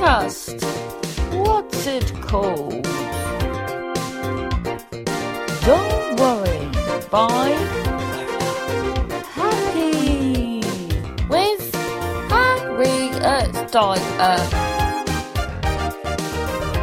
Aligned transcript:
podcast. 0.00 0.62
What's 1.34 1.86
it 1.86 2.10
called? 2.22 2.84
Don't 5.66 6.16
worry. 6.18 6.56
By 7.10 7.50
Happy 9.34 10.62
with 11.28 11.74
Harriet 12.30 13.72
Dyer. 13.72 14.38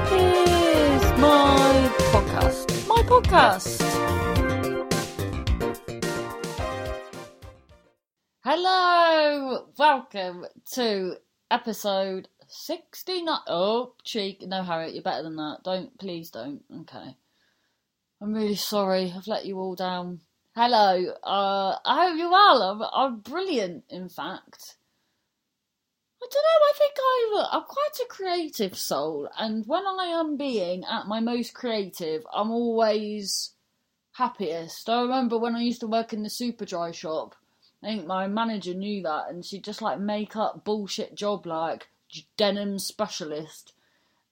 Here's 0.09 1.19
my 1.19 1.91
podcast. 2.11 2.87
My 2.87 3.01
podcast. 3.01 3.81
Hello, 8.43 9.69
welcome 9.77 10.45
to 10.73 11.15
episode 11.49 12.27
69. 12.47 13.39
Oh, 13.47 13.93
cheek. 14.03 14.41
No, 14.41 14.63
Harriet, 14.63 14.93
you're 14.93 15.03
better 15.03 15.23
than 15.23 15.35
that. 15.35 15.59
Don't, 15.63 15.97
please 15.99 16.29
don't. 16.29 16.63
Okay. 16.81 17.15
I'm 18.21 18.33
really 18.33 18.55
sorry. 18.55 19.13
I've 19.15 19.27
let 19.27 19.45
you 19.45 19.59
all 19.59 19.75
down. 19.75 20.21
Hello. 20.55 21.13
Uh, 21.23 21.77
I 21.85 22.07
hope 22.07 22.17
you're 22.17 22.31
well. 22.31 22.61
I'm, 22.63 22.81
I'm 22.93 23.19
brilliant, 23.19 23.83
in 23.89 24.09
fact. 24.09 24.77
I 26.21 26.27
don't 26.31 26.43
know. 26.43 26.65
I 26.65 26.73
think 26.77 26.93
I'm, 26.97 27.59
I'm 27.59 27.67
quite 27.67 27.99
a 28.03 28.07
creative 28.09 28.77
soul, 28.77 29.29
and 29.37 29.65
when 29.67 29.85
I 29.85 30.05
am 30.19 30.35
being 30.35 30.83
at 30.83 31.07
my 31.07 31.19
most 31.19 31.53
creative, 31.53 32.23
I'm 32.33 32.49
always 32.49 33.51
happiest. 34.13 34.89
I 34.89 35.01
remember 35.03 35.37
when 35.37 35.55
I 35.55 35.61
used 35.61 35.81
to 35.81 35.87
work 35.87 36.13
in 36.13 36.23
the 36.23 36.29
Superdry 36.29 36.93
shop. 36.93 37.35
I 37.83 37.87
think 37.87 38.07
my 38.07 38.27
manager 38.27 38.73
knew 38.73 39.03
that, 39.03 39.25
and 39.29 39.45
she'd 39.45 39.63
just 39.63 39.83
like 39.83 39.99
make 39.99 40.35
up 40.35 40.65
bullshit 40.65 41.13
job 41.13 41.45
like 41.45 41.87
denim 42.37 42.79
specialist, 42.79 43.73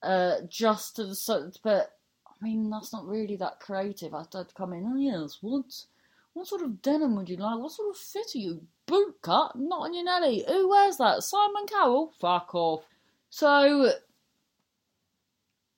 uh, 0.02 0.36
just 0.48 0.96
to 0.96 1.04
the. 1.04 1.52
But 1.62 1.92
I 2.26 2.44
mean, 2.44 2.70
that's 2.70 2.92
not 2.92 3.06
really 3.06 3.36
that 3.36 3.60
creative. 3.60 4.14
I'd, 4.14 4.34
I'd 4.34 4.54
come 4.54 4.72
in. 4.72 4.90
Oh 4.92 4.96
yes, 4.96 5.38
what 5.40 5.84
what 6.32 6.46
sort 6.46 6.62
of 6.62 6.82
denim 6.82 7.16
would 7.16 7.28
you 7.28 7.36
like? 7.36 7.58
What 7.58 7.72
sort 7.72 7.90
of 7.90 7.96
fit 7.96 8.34
are 8.34 8.38
you? 8.38 8.62
Boot 8.86 9.16
cut? 9.22 9.56
Not 9.56 9.80
on 9.80 9.94
your 9.94 10.04
Nelly. 10.04 10.44
Who 10.46 10.68
wears 10.68 10.98
that? 10.98 11.22
Simon 11.22 11.66
Cowell? 11.66 12.12
Fuck 12.20 12.54
off. 12.54 12.84
So 13.30 13.92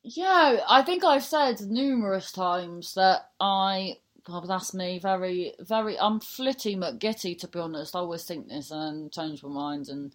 yeah, 0.02 0.60
I 0.68 0.82
think 0.82 1.04
I've 1.04 1.24
said 1.24 1.60
numerous 1.60 2.32
times 2.32 2.94
that 2.94 3.30
I 3.40 3.98
well, 4.28 4.42
that's 4.42 4.74
me. 4.74 4.98
Very, 4.98 5.54
very. 5.58 5.98
I'm 5.98 6.20
Flitty 6.20 6.76
McGitty, 6.76 7.38
to 7.38 7.48
be 7.48 7.58
honest. 7.58 7.96
I 7.96 8.00
always 8.00 8.24
think 8.24 8.48
this 8.48 8.70
and 8.70 9.10
change 9.10 9.42
my 9.42 9.48
mind. 9.48 9.88
And 9.88 10.14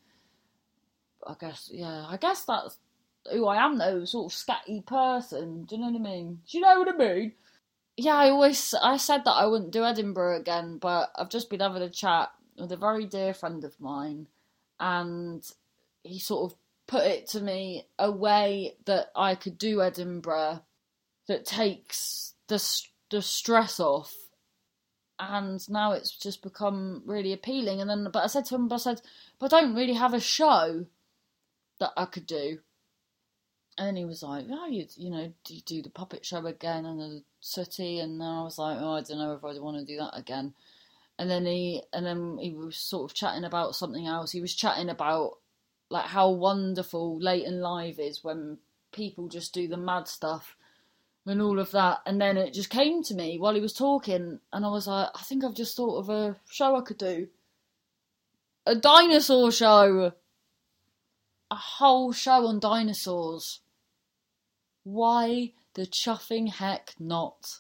I 1.26 1.36
guess, 1.40 1.70
yeah, 1.72 2.06
I 2.08 2.18
guess 2.18 2.46
that's 2.46 2.78
who 3.32 3.48
I 3.48 3.64
am, 3.64 3.78
though. 3.78 4.06
Sort 4.06 4.32
of 4.32 4.38
scatty 4.38 4.86
person. 4.86 5.64
Do 5.64 5.76
you 5.76 5.82
know 5.82 5.92
what 5.92 6.00
I 6.00 6.12
mean? 6.12 6.42
Do 6.50 6.58
you 6.58 6.64
know 6.64 6.80
what 6.80 6.94
I 6.94 6.98
mean? 6.98 7.34
Yeah, 7.96 8.16
I 8.16 8.30
always 8.30 8.74
I 8.82 8.98
said 8.98 9.24
that 9.26 9.32
I 9.32 9.46
wouldn't 9.46 9.72
do 9.72 9.84
Edinburgh 9.84 10.38
again, 10.38 10.78
but 10.80 11.12
I've 11.16 11.30
just 11.30 11.50
been 11.50 11.60
having 11.60 11.84
a 11.84 11.90
chat 11.90 12.32
with 12.58 12.72
a 12.72 12.78
very 12.78 13.06
dear 13.06 13.34
friend 13.34 13.64
of 13.64 13.80
mine, 13.80 14.28
and 14.80 15.44
he 16.04 16.20
sort 16.20 16.52
of 16.52 16.58
put 16.88 17.04
it 17.04 17.28
to 17.28 17.42
me 17.42 17.88
a 18.00 18.12
way 18.12 18.76
that 18.86 19.12
I 19.16 19.36
could 19.36 19.58
do 19.58 19.82
Edinburgh 19.82 20.62
that 21.28 21.46
takes 21.46 22.34
the 22.48 22.62
the 23.10 23.22
stress 23.22 23.80
off 23.80 24.14
and 25.20 25.70
now 25.70 25.92
it's 25.92 26.12
just 26.12 26.42
become 26.42 27.04
really 27.06 27.32
appealing 27.32 27.80
and 27.80 27.90
then 27.90 28.10
but 28.12 28.24
I 28.24 28.28
said 28.28 28.46
to 28.46 28.56
him 28.56 28.72
I 28.72 28.78
said 28.78 29.02
but 29.40 29.54
I 29.54 29.62
don't 29.62 29.76
really 29.76 29.94
have 29.94 30.14
a 30.14 30.20
show 30.20 30.86
that 31.84 32.02
I 32.02 32.06
could 32.06 32.26
do 32.26 32.60
and 33.78 33.98
he 33.98 34.06
was 34.06 34.24
like 34.24 34.46
oh 34.52 34.68
you 34.68 34.86
you 34.96 35.10
know 35.10 35.34
do 35.44 35.56
you 35.56 35.62
do 35.66 35.82
the 35.82 35.90
puppet 35.90 36.26
show 36.26 36.46
again 36.46 36.86
and 36.86 37.00
the 37.00 37.24
city 37.40 38.00
and 38.00 38.20
then 38.20 38.28
I 38.28 38.44
was 38.44 38.58
like 38.58 38.78
oh 38.80 38.94
I 38.94 39.02
don't 39.02 39.18
know 39.18 39.34
if 39.34 39.44
I 39.44 39.60
want 39.60 39.78
to 39.78 39.86
do 39.86 39.98
that 40.00 40.18
again 40.18 40.54
and 41.18 41.30
then 41.30 41.46
he 41.46 41.82
and 41.92 42.06
then 42.06 42.38
he 42.40 42.54
was 42.54 42.78
sort 42.78 43.10
of 43.10 43.16
chatting 43.16 43.44
about 43.44 43.76
something 43.76 44.06
else 44.06 44.32
he 44.32 44.42
was 44.42 44.56
chatting 44.56 44.90
about 44.90 45.38
like 45.90 46.06
how 46.06 46.30
wonderful 46.30 47.20
Late'n'Live 47.22 48.00
is 48.00 48.24
when 48.24 48.58
people 48.92 49.28
just 49.28 49.54
do 49.54 49.68
the 49.68 49.78
mad 49.78 50.08
stuff 50.08 50.56
and 51.26 51.42
all 51.42 51.60
of 51.60 51.72
that. 51.72 52.00
And 52.06 52.20
then 52.20 52.38
it 52.38 52.54
just 52.54 52.70
came 52.70 53.04
to 53.04 53.14
me 53.14 53.38
while 53.38 53.54
he 53.54 53.62
was 53.62 53.74
talking, 53.74 54.40
and 54.52 54.66
I 54.66 54.70
was 54.70 54.88
like, 54.88 55.10
I 55.14 55.22
think 55.22 55.44
I've 55.44 55.56
just 55.56 55.76
thought 55.76 56.00
of 56.00 56.10
a 56.10 56.38
show 56.50 56.76
I 56.76 56.82
could 56.82 56.98
do. 56.98 57.28
A 58.66 58.76
dinosaur 58.76 59.52
show. 59.52 60.14
A 61.54 61.56
whole 61.56 62.12
show 62.12 62.48
on 62.48 62.60
dinosaurs. 62.60 63.60
Why 64.82 65.54
the 65.76 65.86
chuffing 65.86 66.50
heck 66.52 66.96
not? 67.00 67.60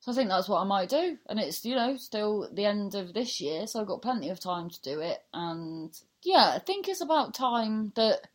So 0.00 0.12
I 0.12 0.14
think 0.14 0.28
that's 0.28 0.50
what 0.50 0.60
I 0.60 0.64
might 0.64 0.90
do. 0.90 1.16
And 1.26 1.40
it's, 1.40 1.64
you 1.64 1.76
know, 1.76 1.96
still 1.96 2.50
the 2.52 2.66
end 2.66 2.94
of 2.94 3.14
this 3.14 3.40
year, 3.40 3.66
so 3.66 3.80
I've 3.80 3.86
got 3.86 4.02
plenty 4.02 4.28
of 4.28 4.38
time 4.38 4.68
to 4.68 4.82
do 4.82 5.00
it. 5.00 5.24
And 5.32 5.98
yeah, 6.22 6.52
I 6.54 6.58
think 6.58 6.88
it's 6.88 7.00
about 7.00 7.32
time 7.32 7.92
that 7.96 8.28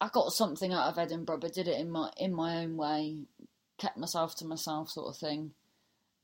I 0.00 0.08
got 0.08 0.32
something 0.32 0.72
out 0.72 0.88
of 0.88 0.98
Edinburgh, 0.98 1.40
but 1.40 1.52
did 1.52 1.68
it 1.68 1.78
in 1.78 1.90
my 1.90 2.10
in 2.16 2.32
my 2.32 2.60
own 2.62 2.78
way, 2.78 3.26
kept 3.76 3.98
myself 3.98 4.34
to 4.36 4.46
myself, 4.46 4.88
sort 4.88 5.14
of 5.14 5.20
thing. 5.20 5.50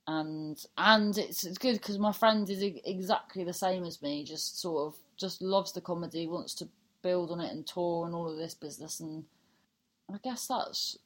And 0.06 0.58
and 0.78 1.18
it's 1.18 1.44
it's 1.44 1.58
good 1.58 1.74
because 1.74 1.98
my 1.98 2.12
friend 2.12 2.48
is 2.48 2.62
exactly 2.62 3.44
the 3.44 3.52
same 3.52 3.84
as 3.84 4.00
me, 4.00 4.24
just 4.24 4.58
sort 4.58 4.86
of 4.86 4.98
just 5.18 5.42
loves 5.42 5.72
the 5.72 5.82
comedy, 5.82 6.26
wants 6.26 6.54
to 6.54 6.68
build 7.02 7.30
on 7.30 7.40
it 7.40 7.52
and 7.52 7.66
tour 7.66 8.06
and 8.06 8.14
all 8.14 8.30
of 8.30 8.38
this 8.38 8.54
business. 8.54 9.00
And 9.00 9.24
I 10.12 10.18
guess 10.22 10.46
that's 10.46 10.98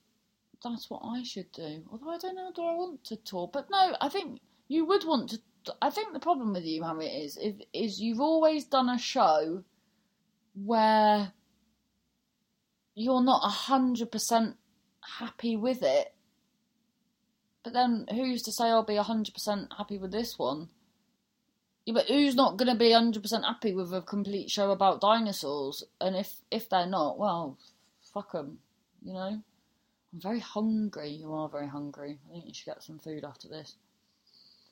that's 0.63 0.91
what 0.91 1.03
I 1.05 1.23
should 1.23 1.53
do. 1.53 1.83
Although 1.91 2.11
I 2.11 2.19
don't 2.19 2.37
know, 2.37 2.51
do 2.55 2.63
I 2.63 2.75
want 2.75 3.05
to 3.05 3.17
tour? 3.17 3.51
But 3.53 3.69
no, 3.71 3.97
I 4.01 4.09
think 4.09 4.41
you 4.69 4.85
would 4.87 5.05
want 5.05 5.31
to. 5.31 5.39
I 5.83 5.91
think 5.91 6.13
the 6.13 6.21
problem 6.21 6.53
with 6.53 6.65
you, 6.65 6.83
Harry, 6.85 7.07
is 7.07 7.37
if 7.41 7.57
is 7.73 8.01
you've 8.01 8.21
always 8.21 8.65
done 8.65 8.89
a 8.89 8.99
show 8.99 9.65
where 10.55 11.33
you're 12.95 13.25
not 13.25 13.41
hundred 13.49 14.11
percent 14.11 14.57
happy 15.19 15.57
with 15.57 15.83
it. 15.83 16.15
But 17.63 17.73
then 17.73 18.07
who's 18.11 18.43
to 18.43 18.53
say 18.53 18.67
I'll 18.67 18.85
be 18.85 18.97
hundred 18.97 19.35
percent 19.35 19.73
happy 19.77 19.99
with 19.99 20.13
this 20.13 20.39
one? 20.39 20.69
Yeah, 21.87 21.95
but 21.95 22.07
who's 22.07 22.35
not 22.35 22.57
going 22.57 22.69
to 22.69 22.79
be 22.79 22.93
hundred 22.93 23.23
percent 23.23 23.45
happy 23.45 23.73
with 23.73 23.95
a 23.95 24.03
complete 24.03 24.51
show 24.51 24.73
about 24.73 25.01
dinosaurs? 25.01 25.85
And 26.01 26.17
if 26.17 26.35
if 26.51 26.69
they're 26.69 26.87
not, 26.87 27.19
well, 27.19 27.57
fuck 28.13 28.33
them. 28.33 28.59
You 29.03 29.15
know. 29.15 29.43
I'm 30.13 30.21
very 30.21 30.41
hungry. 30.41 31.11
You 31.11 31.33
are 31.33 31.49
very 31.49 31.69
hungry. 31.69 32.19
I 32.29 32.33
think 32.33 32.47
you 32.47 32.55
should 32.55 32.67
get 32.67 32.83
some 32.83 32.99
food 32.99 33.25
after 33.25 33.49
this. 33.49 33.77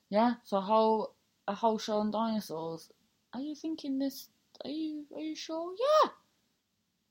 Yeah. 0.09 0.35
So 0.43 0.57
a 0.57 0.61
whole 0.61 1.13
a 1.47 1.53
whole 1.53 1.77
show 1.77 1.97
on 1.97 2.11
dinosaurs. 2.11 2.89
Are 3.33 3.39
you 3.39 3.55
thinking 3.55 3.99
this? 3.99 4.27
Are 4.63 4.69
you 4.69 5.05
are 5.15 5.21
you 5.21 5.35
sure? 5.35 5.73
Yeah. 5.79 6.09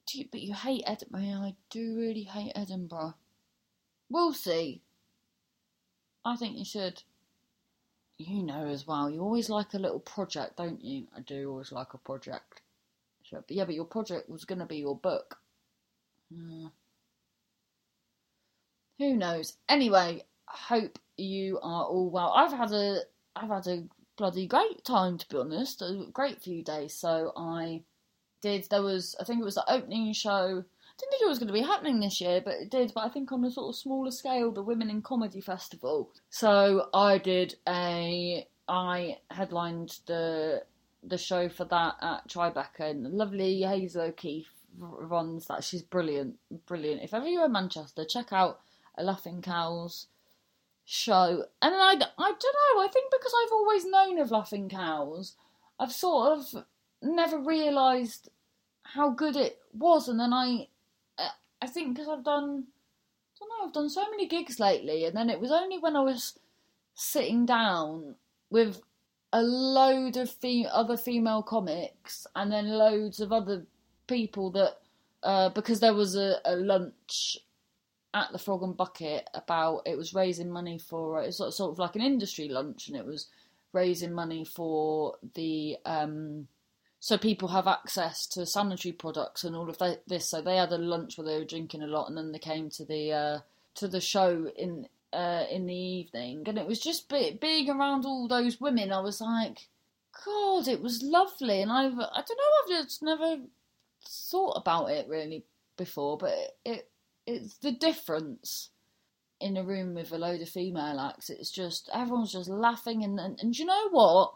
Do 0.07 0.19
you, 0.19 0.27
but 0.31 0.41
you 0.41 0.53
hate 0.53 0.85
Edinburgh. 0.87 1.21
I 1.21 1.55
do 1.71 1.97
really 1.97 2.25
hate 2.25 2.53
Edinburgh. 2.55 3.15
We'll 4.11 4.35
see. 4.35 4.83
I 6.25 6.37
think 6.37 6.59
you 6.59 6.65
should. 6.65 7.03
You 8.19 8.43
know 8.43 8.67
as 8.67 8.87
well. 8.87 9.11
You 9.11 9.21
always 9.21 9.49
like 9.49 9.75
a 9.75 9.79
little 9.79 10.01
project, 10.01 10.57
don't 10.57 10.83
you? 10.83 11.07
I 11.17 11.21
do 11.21 11.51
always 11.51 11.73
like 11.73 11.95
a 11.95 11.99
project. 11.99 12.61
But 13.31 13.51
yeah, 13.51 13.65
but 13.65 13.75
your 13.75 13.87
project 13.87 14.29
was 14.29 14.45
going 14.45 14.61
to 14.61 14.67
be 14.67 14.77
your 14.77 14.97
book. 14.97 15.39
Uh, 16.33 16.69
who 18.99 19.17
knows? 19.17 19.57
Anyway, 19.69 20.23
hope 20.47 20.99
you 21.17 21.59
are 21.63 21.85
all 21.85 22.11
well. 22.11 22.33
I've 22.33 22.53
had 22.53 22.73
a 22.73 23.01
I've 23.35 23.49
had 23.49 23.67
a 23.67 23.85
bloody 24.17 24.47
great 24.47 24.85
time 24.85 25.19
to 25.19 25.29
be 25.29 25.37
honest. 25.39 25.83
A 25.83 26.07
great 26.13 26.41
few 26.41 26.63
days. 26.63 26.95
So 26.95 27.33
I 27.37 27.83
did. 28.43 28.67
There 28.71 28.83
was, 28.83 29.17
I 29.21 29.25
think 29.25 29.41
it 29.41 29.45
was 29.45 29.57
the 29.57 29.73
opening 29.73 30.13
show. 30.13 30.65
Didn't 30.99 31.11
think 31.11 31.23
it 31.23 31.29
was 31.29 31.39
going 31.39 31.49
to 31.49 31.53
be 31.53 31.63
happening 31.63 32.01
this 32.01 32.21
year, 32.21 32.41
but 32.45 32.55
it 32.55 32.71
did. 32.71 32.93
But 32.95 33.05
I 33.05 33.09
think 33.09 33.33
on 33.33 33.45
a 33.45 33.51
sort 33.51 33.69
of 33.69 33.77
smaller 33.77 34.11
scale, 34.11 34.53
the 34.53 34.63
Women 34.63 34.91
in 34.91 35.03
Comedy 35.03 35.41
Festival. 35.41 36.11
So 36.31 36.89
I 36.95 37.19
did 37.19 37.57
a, 37.69 38.47
I 38.69 39.19
headlined 39.31 39.99
the 40.07 40.63
the 41.07 41.19
show 41.19 41.49
for 41.49 41.65
that 41.67 41.97
at 42.01 42.29
Tribeca, 42.29 42.91
and 42.91 43.13
lovely 43.13 43.63
Hazel 43.63 44.03
O'Keefe 44.03 44.53
runs 44.79 45.47
that. 45.47 45.65
She's 45.65 45.83
brilliant, 45.83 46.37
brilliant. 46.67 47.03
If 47.03 47.13
ever 47.13 47.27
you're 47.27 47.47
in 47.47 47.53
Manchester, 47.53 48.05
check 48.05 48.33
out 48.33 48.61
a 48.97 49.03
Laughing 49.05 49.43
Cows 49.43 50.07
show. 50.85 51.45
And 51.63 51.75
I, 51.75 51.93
I 51.93 51.97
don't 51.97 52.09
know. 52.19 52.83
I 52.83 52.89
think 52.93 53.11
because 53.11 53.33
I've 53.43 53.53
always 53.53 53.85
known 53.85 54.19
of 54.19 54.31
Laughing 54.31 54.69
Cows, 54.69 55.35
I've 55.79 55.93
sort 55.93 56.39
of 56.39 56.65
never 57.03 57.39
realised 57.39 58.31
how 58.83 59.11
good 59.11 59.37
it 59.37 59.59
was, 59.73 60.09
and 60.09 60.21
then 60.21 60.33
I, 60.33 60.69
I 61.65 61.67
think 61.67 61.95
because 61.95 62.09
I've 62.09 62.25
done, 62.25 62.65
I 62.67 63.39
don't 63.39 63.49
know, 63.49 63.67
I've 63.67 63.73
done 63.73 63.89
so 63.89 64.05
many 64.11 64.29
gigs 64.29 64.61
lately, 64.61 65.07
and 65.07 65.17
then 65.17 65.31
it 65.31 65.41
was 65.41 65.51
only 65.51 65.79
when 65.79 65.97
I 65.97 66.03
was 66.03 66.39
sitting 66.95 67.47
down 67.47 68.17
with 68.51 68.83
a 69.33 69.43
load 69.43 70.19
of 70.19 70.37
other 70.71 70.99
female 70.99 71.43
comics, 71.43 72.27
and 72.37 72.53
then 72.53 72.69
loads 72.69 73.19
of 73.19 73.33
other 73.33 73.65
people 74.07 74.51
that 74.51 74.77
uh, 75.23 75.49
because 75.49 75.81
there 75.81 75.95
was 75.95 76.17
a, 76.17 76.37
a 76.45 76.55
lunch 76.55 77.39
at 78.13 78.31
the 78.31 78.39
Frog 78.39 78.63
and 78.63 78.77
Bucket 78.77 79.27
about 79.33 79.85
it 79.87 79.97
was 79.97 80.13
raising 80.13 80.51
money 80.51 80.79
for 80.79 81.23
it's 81.23 81.39
sort 81.39 81.49
of, 81.49 81.55
sort 81.55 81.73
of 81.73 81.79
like 81.79 81.97
an 81.97 82.03
industry 82.03 82.47
lunch, 82.51 82.89
and 82.89 82.97
it 82.97 83.07
was 83.07 83.29
raising 83.73 84.13
money 84.13 84.45
for 84.45 85.15
the 85.33 85.79
um, 85.87 86.47
so 87.05 87.19
people 87.19 87.49
have 87.49 87.67
access 87.67 88.27
to 88.27 88.47
sanitary 88.47 88.93
products 88.93 89.45
and 89.45 89.55
all 89.55 89.69
of 89.69 89.77
that, 89.77 90.01
this. 90.09 90.31
So 90.31 90.41
they 90.41 90.57
had 90.57 90.73
a 90.73 90.79
lunch 90.79 91.19
where 91.19 91.27
they 91.27 91.39
were 91.39 91.45
drinking 91.45 91.83
a 91.83 91.87
lot, 91.87 92.09
and 92.09 92.17
then 92.17 92.33
they 92.33 92.39
came 92.39 92.71
to 92.71 92.85
the 92.87 93.13
uh, 93.13 93.39
to 93.75 93.89
the 93.89 94.01
show 94.01 94.51
in 94.57 94.89
uh, 95.13 95.45
in 95.51 95.67
the 95.67 95.75
evening, 95.75 96.45
and 96.47 96.57
it 96.57 96.67
was 96.67 96.81
just 96.81 97.11
being 97.11 97.69
around 97.69 98.07
all 98.07 98.27
those 98.27 98.59
women. 98.59 98.91
I 98.91 99.01
was 99.01 99.21
like, 99.21 99.69
God, 100.25 100.67
it 100.67 100.81
was 100.81 101.03
lovely, 101.03 101.61
and 101.61 101.71
I've 101.71 101.93
I 101.93 102.23
don't 102.27 102.39
know, 102.39 102.79
I've 102.79 102.85
just 102.87 103.03
never 103.03 103.37
thought 104.09 104.57
about 104.57 104.87
it 104.87 105.07
really 105.07 105.45
before, 105.77 106.17
but 106.17 106.31
it, 106.31 106.57
it 106.65 106.91
it's 107.27 107.59
the 107.59 107.73
difference 107.73 108.71
in 109.41 109.59
a 109.59 109.63
room 109.63 109.95
with 109.95 110.11
a 110.11 110.17
load 110.17 110.41
of 110.41 110.49
female 110.49 110.99
acts. 110.99 111.29
It's 111.29 111.51
just 111.51 111.91
everyone's 111.93 112.33
just 112.33 112.49
laughing, 112.49 113.05
and 113.05 113.21
and, 113.21 113.39
and 113.43 113.59
you 113.59 113.67
know 113.67 113.91
what? 113.91 114.33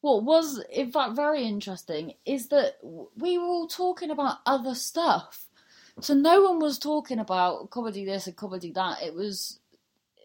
What 0.00 0.24
was 0.24 0.62
in 0.70 0.90
fact 0.92 1.14
very 1.16 1.44
interesting 1.44 2.14
is 2.24 2.48
that 2.48 2.78
we 2.82 3.38
were 3.38 3.44
all 3.44 3.68
talking 3.68 4.10
about 4.10 4.38
other 4.46 4.74
stuff. 4.74 5.46
So 6.00 6.14
no 6.14 6.42
one 6.42 6.58
was 6.58 6.78
talking 6.78 7.18
about 7.18 7.70
comedy 7.70 8.04
this 8.04 8.26
and 8.26 8.36
comedy 8.36 8.72
that. 8.72 9.02
It 9.02 9.14
was 9.14 9.60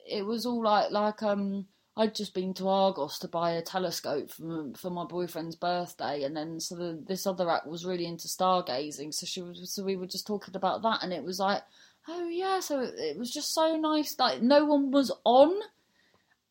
it 0.10 0.26
was 0.26 0.46
all 0.46 0.64
like 0.64 0.92
like 0.92 1.22
um 1.24 1.68
I'd 1.98 2.14
just 2.14 2.34
been 2.34 2.54
to 2.56 2.68
Argos 2.68 3.20
to 3.20 3.30
buy 3.30 3.52
a 3.52 3.62
telescope 3.62 4.30
for 4.30 4.72
for 4.76 4.90
my 4.90 5.06
boyfriend's 5.06 5.56
birthday, 5.56 6.24
and 6.24 6.36
then 6.36 6.60
so 6.60 6.76
the, 6.76 7.02
this 7.06 7.26
other 7.26 7.50
act 7.50 7.68
was 7.68 7.86
really 7.86 8.06
into 8.06 8.28
stargazing. 8.28 9.14
So 9.14 9.26
she 9.26 9.42
was 9.42 9.74
so 9.74 9.84
we 9.84 9.96
were 9.96 10.08
just 10.08 10.28
talking 10.28 10.56
about 10.56 10.82
that, 10.82 11.04
and 11.04 11.14
it 11.14 11.24
was 11.24 11.40
like, 11.40 11.64
oh 12.08 12.28
yeah, 12.28 12.60
so 12.60 12.82
it, 12.82 12.96
it 12.98 13.18
was 13.18 13.32
just 13.32 13.54
so 13.54 13.78
nice. 13.78 14.16
Like 14.20 14.42
no 14.42 14.66
one 14.66 14.92
was 14.92 15.10
on, 15.24 15.54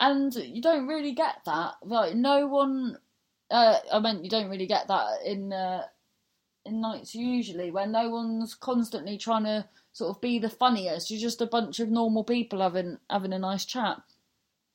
and 0.00 0.34
you 0.34 0.62
don't 0.62 0.86
really 0.86 1.12
get 1.12 1.36
that. 1.44 1.74
Like 1.82 2.14
no 2.14 2.46
one, 2.46 2.96
uh, 3.54 3.78
I 3.92 4.00
meant 4.00 4.24
you 4.24 4.30
don't 4.30 4.50
really 4.50 4.66
get 4.66 4.88
that 4.88 5.20
in 5.24 5.52
uh, 5.52 5.84
in 6.64 6.80
nights 6.80 7.14
usually 7.14 7.70
where 7.70 7.86
no 7.86 8.10
one's 8.10 8.54
constantly 8.54 9.16
trying 9.16 9.44
to 9.44 9.68
sort 9.92 10.10
of 10.10 10.20
be 10.20 10.40
the 10.40 10.50
funniest. 10.50 11.08
You're 11.08 11.20
just 11.20 11.40
a 11.40 11.46
bunch 11.46 11.78
of 11.78 11.88
normal 11.88 12.24
people 12.24 12.60
having 12.60 12.98
having 13.08 13.32
a 13.32 13.38
nice 13.38 13.64
chat. 13.64 13.98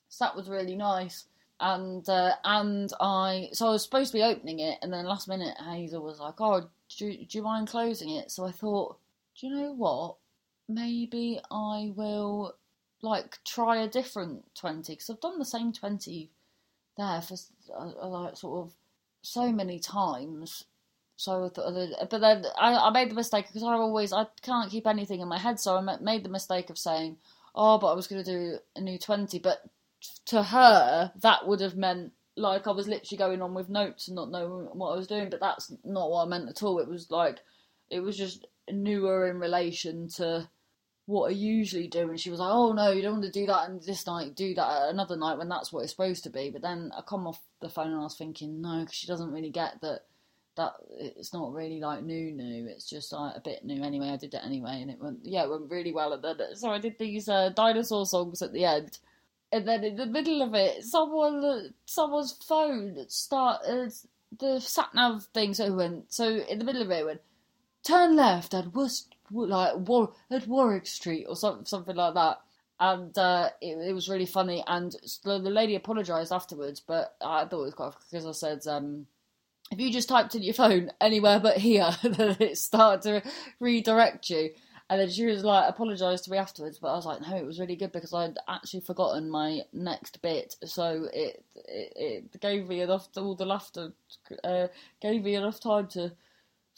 So 0.07 0.23
that 0.23 0.35
was 0.35 0.47
really 0.47 0.77
nice. 0.77 1.25
And 1.59 2.07
uh, 2.07 2.35
and 2.45 2.89
I 3.01 3.49
so 3.51 3.67
I 3.67 3.71
was 3.71 3.83
supposed 3.83 4.13
to 4.13 4.17
be 4.17 4.23
opening 4.23 4.59
it, 4.59 4.79
and 4.81 4.93
then 4.93 5.03
last 5.05 5.27
minute 5.27 5.57
Hazel 5.57 6.01
was 6.01 6.21
like, 6.21 6.39
"Oh, 6.39 6.69
do, 6.97 7.11
do 7.11 7.37
you 7.37 7.43
mind 7.43 7.67
closing 7.67 8.11
it?" 8.11 8.31
So 8.31 8.45
I 8.45 8.51
thought, 8.51 8.97
do 9.37 9.47
you 9.47 9.55
know 9.55 9.73
what? 9.73 10.15
Maybe 10.69 11.41
I 11.51 11.91
will 11.93 12.55
like 13.01 13.39
try 13.43 13.75
a 13.83 13.89
different 13.89 14.55
twenty 14.55 14.93
because 14.93 15.09
I've 15.09 15.19
done 15.19 15.37
the 15.37 15.43
same 15.43 15.73
twenty 15.73 16.31
there 16.97 17.21
for 17.21 17.35
like 17.77 18.37
sort 18.37 18.65
of 18.65 18.73
so 19.21 19.51
many 19.51 19.79
times. 19.79 20.65
So, 21.15 21.43
uh, 21.45 22.05
but 22.09 22.21
then 22.21 22.45
I, 22.57 22.75
I 22.75 22.89
made 22.91 23.11
the 23.11 23.15
mistake 23.15 23.47
because 23.47 23.63
I 23.63 23.73
always 23.73 24.13
I 24.13 24.27
can't 24.41 24.71
keep 24.71 24.87
anything 24.87 25.19
in 25.19 25.27
my 25.27 25.37
head. 25.37 25.59
So 25.59 25.75
I 25.75 25.97
made 25.99 26.23
the 26.23 26.29
mistake 26.29 26.69
of 26.69 26.77
saying, 26.77 27.17
"Oh, 27.53 27.77
but 27.77 27.91
I 27.91 27.95
was 27.95 28.07
going 28.07 28.23
to 28.23 28.31
do 28.31 28.57
a 28.75 28.81
new 28.81 28.97
20. 28.97 29.39
But 29.39 29.61
to 30.27 30.43
her, 30.43 31.11
that 31.21 31.47
would 31.47 31.59
have 31.59 31.75
meant 31.75 32.13
like 32.37 32.67
I 32.67 32.71
was 32.71 32.87
literally 32.87 33.17
going 33.17 33.41
on 33.41 33.53
with 33.53 33.69
notes 33.69 34.07
and 34.07 34.15
not 34.15 34.31
knowing 34.31 34.67
what 34.73 34.93
I 34.93 34.95
was 34.95 35.07
doing. 35.07 35.29
But 35.29 35.41
that's 35.41 35.73
not 35.83 36.09
what 36.09 36.25
I 36.25 36.29
meant 36.29 36.49
at 36.49 36.63
all. 36.63 36.79
It 36.79 36.87
was 36.87 37.11
like 37.11 37.39
it 37.89 37.99
was 37.99 38.17
just 38.17 38.47
newer 38.71 39.27
in 39.27 39.39
relation 39.39 40.07
to 40.09 40.47
what 41.09 41.29
I 41.29 41.33
usually 41.33 41.87
do. 41.87 42.09
And 42.09 42.19
she 42.19 42.29
was 42.29 42.39
like, 42.39 42.51
"Oh 42.51 42.71
no, 42.73 42.91
you 42.91 43.01
don't 43.01 43.19
want 43.19 43.25
to 43.25 43.31
do 43.31 43.45
that 43.47 43.69
and 43.69 43.81
this 43.81 44.05
night, 44.05 44.35
do 44.35 44.53
that 44.55 44.89
another 44.89 45.17
night 45.17 45.37
when 45.37 45.49
that's 45.49 45.73
what 45.73 45.81
it's 45.83 45.91
supposed 45.91 46.23
to 46.23 46.29
be." 46.29 46.49
But 46.49 46.61
then 46.61 46.91
I 46.97 47.01
come 47.01 47.27
off 47.27 47.41
the 47.61 47.69
phone 47.69 47.87
and 47.87 47.99
I 47.99 48.03
was 48.03 48.17
thinking, 48.17 48.61
no, 48.61 48.81
because 48.81 48.95
she 48.95 49.07
doesn't 49.07 49.31
really 49.31 49.51
get 49.51 49.81
that 49.81 50.01
that 50.55 50.73
it's 50.97 51.33
not 51.33 51.53
really 51.53 51.79
like 51.79 52.03
new 52.03 52.31
new 52.33 52.67
it's 52.67 52.89
just 52.89 53.13
like 53.13 53.33
a 53.35 53.39
bit 53.39 53.63
new 53.63 53.81
anyway 53.81 54.09
i 54.09 54.17
did 54.17 54.33
it 54.33 54.41
anyway 54.43 54.81
and 54.81 54.89
it 54.91 54.99
went 54.99 55.19
yeah 55.23 55.43
it 55.43 55.49
went 55.49 55.69
really 55.69 55.93
well 55.93 56.11
and 56.11 56.21
then 56.21 56.35
so 56.55 56.69
i 56.69 56.77
did 56.77 56.97
these 56.99 57.29
uh, 57.29 57.49
dinosaur 57.55 58.05
songs 58.05 58.41
at 58.41 58.51
the 58.51 58.65
end 58.65 58.97
and 59.51 59.67
then 59.67 59.83
in 59.83 59.95
the 59.95 60.05
middle 60.05 60.41
of 60.41 60.53
it, 60.53 60.83
someone 60.83 61.73
someone's 61.85 62.33
phone 62.33 63.05
started 63.07 63.93
the 64.37 64.59
sat 64.59 64.93
nav 64.93 65.25
thing. 65.33 65.53
So 65.53 65.65
it 65.65 65.73
went 65.75 66.13
so 66.13 66.27
in 66.27 66.59
the 66.59 66.65
middle 66.65 66.81
of 66.81 66.91
it, 66.91 66.99
it 66.99 67.05
went 67.05 67.21
turn 67.83 68.15
left 68.15 68.53
at 68.53 68.73
Worcester, 68.73 69.15
like 69.31 69.75
War, 69.75 70.11
at 70.31 70.47
Warwick 70.47 70.87
Street 70.87 71.25
or 71.27 71.35
something 71.35 71.65
something 71.65 71.95
like 71.95 72.13
that. 72.15 72.39
And 72.81 73.17
uh, 73.17 73.49
it, 73.61 73.77
it 73.89 73.93
was 73.93 74.07
really 74.07 74.25
funny. 74.25 74.63
And 74.65 74.95
the, 75.25 75.39
the 75.39 75.49
lady 75.49 75.75
apologised 75.75 76.31
afterwards, 76.31 76.79
but 76.79 77.15
I 77.21 77.45
thought 77.45 77.61
it 77.61 77.65
was 77.65 77.73
quite 77.73 77.93
because 78.09 78.25
I 78.25 78.31
said. 78.31 78.67
Um, 78.67 79.07
if 79.71 79.79
you 79.79 79.91
just 79.91 80.09
typed 80.09 80.33
in 80.33 80.41
your 80.41 80.55
phone 80.55 80.91
anywhere 80.99 81.39
but 81.39 81.57
here, 81.57 81.91
then 82.03 82.37
it 82.39 82.57
started 82.57 83.01
to 83.03 83.29
redirect 83.59 84.29
you. 84.29 84.49
And 84.89 84.99
then 84.99 85.09
she 85.11 85.25
was 85.27 85.43
like, 85.43 85.69
apologised 85.69 86.23
to 86.23 86.31
me 86.31 86.39
afterwards, 86.39 86.79
but 86.79 86.87
I 86.87 86.95
was 86.95 87.05
like, 87.05 87.21
no, 87.21 87.35
it 87.35 87.45
was 87.45 87.59
really 87.59 87.75
good 87.75 87.91
because 87.91 88.11
I'd 88.11 88.37
actually 88.47 88.79
forgotten 88.79 89.29
my 89.29 89.61
next 89.71 90.19
bit, 90.23 90.55
so 90.65 91.07
it 91.13 91.43
it, 91.53 91.93
it 92.33 92.41
gave 92.41 92.67
me 92.67 92.81
enough 92.81 93.07
all 93.15 93.35
the 93.35 93.45
laughter 93.45 93.93
uh, 94.43 94.67
gave 94.99 95.23
me 95.23 95.35
enough 95.35 95.59
time 95.59 95.87
to 95.89 96.11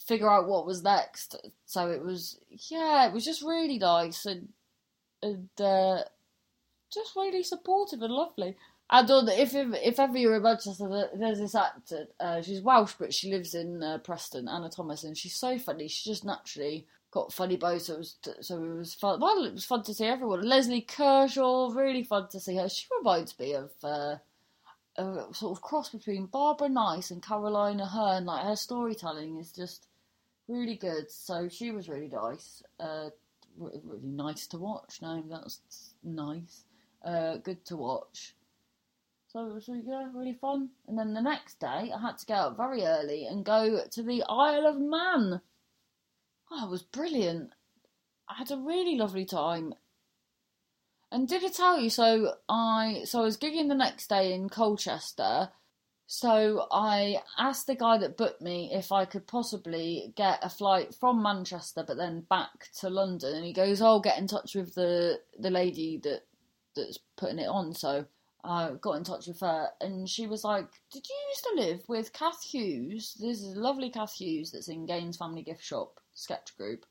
figure 0.07 0.30
out 0.30 0.48
what 0.48 0.65
was 0.65 0.83
next. 0.83 1.36
So 1.65 1.89
it 1.89 2.03
was, 2.03 2.38
yeah, 2.69 3.07
it 3.07 3.13
was 3.13 3.25
just 3.25 3.42
really 3.42 3.77
nice 3.77 4.25
and 4.25 4.50
and 5.24 5.50
uh, 5.59 6.00
just 6.92 7.15
really 7.15 7.44
supportive 7.44 8.01
and 8.01 8.13
lovely. 8.13 8.57
And 8.89 9.09
on, 9.09 9.30
if 9.30 9.53
if 9.56 10.00
ever 10.00 10.18
you're 10.18 10.36
in 10.36 10.44
Manchester, 10.44 11.09
there's 11.15 11.39
this 11.39 11.56
actor. 11.56 12.07
Uh, 12.19 12.42
she's 12.42 12.62
Welsh, 12.62 12.94
but 13.00 13.13
she 13.13 13.31
lives 13.31 13.56
in 13.56 13.81
uh, 13.81 14.00
Preston. 14.00 14.50
Anna 14.50 14.69
Thomas, 14.69 15.06
and 15.06 15.18
she's 15.18 15.36
so 15.36 15.57
funny. 15.57 15.88
She 15.88 16.09
just 16.09 16.25
naturally 16.25 16.88
got 17.09 17.31
funny 17.31 17.56
bows, 17.56 17.86
so 17.86 17.94
it 17.94 18.00
was 18.00 18.15
so 18.42 18.62
it 18.62 18.77
was 18.77 18.94
fun. 18.94 19.21
Well, 19.21 19.45
it 19.45 19.53
was 19.53 19.63
fun 19.63 19.83
to 19.83 19.94
see 19.94 20.06
everyone. 20.06 20.42
Leslie 20.42 20.81
Kershaw, 20.81 21.71
really 21.74 22.03
fun 22.03 22.27
to 22.31 22.39
see 22.39 22.57
her. 22.57 22.68
She 22.68 22.88
reminds 22.98 23.39
me 23.39 23.53
of 23.53 23.71
uh, 23.81 24.15
a 24.98 25.25
sort 25.31 25.57
of 25.57 25.62
cross 25.62 25.89
between 25.89 26.25
Barbara 26.25 26.68
Nice 26.68 27.12
and 27.12 27.24
Caroline 27.24 27.80
Aherne. 27.80 28.25
Like 28.25 28.44
her 28.44 28.58
storytelling 28.58 29.38
is 29.38 29.53
just 29.53 29.88
really 30.51 30.75
good. 30.75 31.10
So 31.10 31.48
she 31.50 31.72
was 31.72 31.89
really 31.89 32.10
nice. 32.10 32.63
Uh, 32.79 33.10
really 33.58 33.81
nice 34.03 34.48
to 34.48 34.58
watch. 34.58 35.00
No, 35.01 35.24
that's 35.29 35.93
nice. 36.03 36.65
Uh, 37.03 37.38
good 37.38 37.65
to 37.65 37.77
watch. 37.77 38.36
So 39.27 39.48
it 39.48 39.53
was 39.53 39.70
yeah, 39.70 40.10
really 40.13 40.34
fun. 40.34 40.70
And 40.88 41.00
then 41.00 41.13
the 41.13 41.22
next 41.22 41.60
day, 41.60 41.91
I 41.96 42.01
had 42.01 42.17
to 42.17 42.25
get 42.25 42.38
up 42.38 42.58
very 42.58 42.84
early 42.84 43.25
and 43.25 43.46
go 43.46 43.81
to 43.89 44.03
the 44.03 44.24
Isle 44.27 44.67
of 44.67 44.77
Man 44.77 45.41
Oh, 46.51 46.65
it 46.65 46.70
was 46.70 46.84
brilliant. 46.84 47.51
I 48.27 48.36
had 48.36 48.51
a 48.51 48.58
really 48.58 48.98
lovely 48.98 49.25
time. 49.25 49.74
And 51.10 51.27
did 51.27 51.43
I 51.46 51.48
tell 51.48 51.79
you? 51.79 51.89
So 51.89 52.36
I 52.50 53.03
so 53.05 53.22
I 53.22 53.24
was 53.24 53.38
gigging 53.38 53.70
the 53.70 53.75
next 53.75 54.08
day 54.08 54.34
in 54.34 54.50
Colchester. 54.50 55.50
So 56.13 56.68
I 56.70 57.24
asked 57.38 57.68
the 57.68 57.75
guy 57.75 57.98
that 58.00 58.18
booked 58.18 58.41
me 58.41 58.70
if 58.74 58.91
I 58.91 59.06
could 59.06 59.27
possibly 59.27 60.12
get 60.18 60.44
a 60.44 60.50
flight 60.50 60.94
from 60.94 61.24
Manchester, 61.24 61.86
but 61.88 61.96
then 61.96 62.27
back 62.30 62.68
to 62.82 62.89
London. 62.89 63.34
And 63.34 63.46
he 63.46 63.53
goes, 63.53 63.82
"Oh, 63.82 64.01
get 64.01 64.18
in 64.18 64.27
touch 64.27 64.53
with 64.53 64.75
the 64.75 65.22
the 65.39 65.50
lady 65.50 66.00
that 66.03 66.27
that's 66.75 67.00
putting 67.15 67.39
it 67.39 67.48
on." 67.48 67.74
So 67.74 68.08
I 68.44 68.72
got 68.82 68.98
in 68.98 69.06
touch 69.06 69.27
with 69.27 69.39
her, 69.39 69.70
and 69.80 70.10
she 70.10 70.27
was 70.27 70.44
like, 70.44 70.68
"Did 70.91 71.08
you 71.08 71.15
used 71.30 71.44
to 71.46 71.56
live 71.56 71.88
with 71.88 72.12
Kath 72.12 72.44
Hughes? 72.44 73.13
This 73.13 73.41
is 73.41 73.56
a 73.56 73.62
lovely 73.62 73.89
Kath 73.89 74.15
Hughes 74.15 74.51
that's 74.51 74.68
in 74.68 74.86
Gein's 74.86 75.15
Family 75.15 75.46
Giftshop." 75.46 75.91
sketch 76.13 76.58
group. 76.58 76.86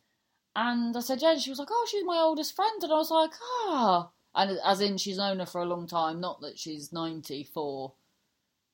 And 0.57 0.97
I 0.97 1.01
said, 1.01 1.21
yeah, 1.21 1.37
she 1.37 1.51
was 1.51 1.59
like, 1.59 1.69
oh, 1.71 1.87
she's 1.91 2.05
my 2.05 2.17
oldest 2.17 2.57
friend. 2.57 2.83
And 2.83 2.91
I 2.91 2.97
was 2.97 3.11
like, 3.11 3.33
ah. 3.43 4.11
And 4.35 4.59
as 4.65 4.81
in, 4.81 4.97
she's 4.97 5.19
known 5.19 5.41
her 5.41 5.47
for 5.47 5.61
a 5.61 5.67
long 5.67 5.87
time, 5.87 6.21
not 6.21 6.41
that 6.41 6.59
she's 6.59 6.91
94. 6.91 7.93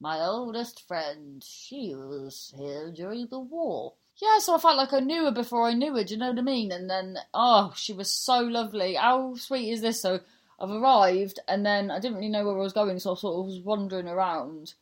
My 0.01 0.21
oldest 0.21 0.87
friend, 0.87 1.43
she 1.43 1.95
was 1.95 2.53
here 2.57 2.93
during 2.93 3.27
the 3.29 3.41
war. 3.41 3.95
Yeah, 4.21 4.39
so 4.39 4.55
I 4.55 4.59
felt 4.59 4.77
like 4.77 4.93
I 4.93 5.01
knew 5.01 5.25
her 5.25 5.31
before 5.31 5.67
I 5.67 5.75
knew 5.75 5.95
her, 5.97 6.05
do 6.05 6.15
you 6.15 6.21
know 6.21 6.31
what 6.31 6.39
I 6.39 6.43
mean? 6.43 6.73
And 6.73 6.89
then, 6.89 7.19
oh, 7.35 7.73
she 7.77 7.93
was 7.93 8.11
so 8.11 8.41
lovely. 8.41 8.95
How 8.95 9.35
sweet 9.37 9.71
is 9.71 9.81
this? 9.81 10.01
So 10.01 10.21
I've 10.61 10.71
arrived, 10.71 11.39
and 11.49 11.65
then 11.65 11.91
I 11.91 11.99
didn't 11.99 12.17
really 12.17 12.31
know 12.31 12.45
where 12.45 12.57
I 12.57 12.63
was 12.63 12.73
going, 12.73 12.99
so 12.99 13.13
I 13.13 13.17
sort 13.17 13.41
of 13.41 13.47
was 13.47 13.61
wandering 13.61 14.09
around. 14.09 14.75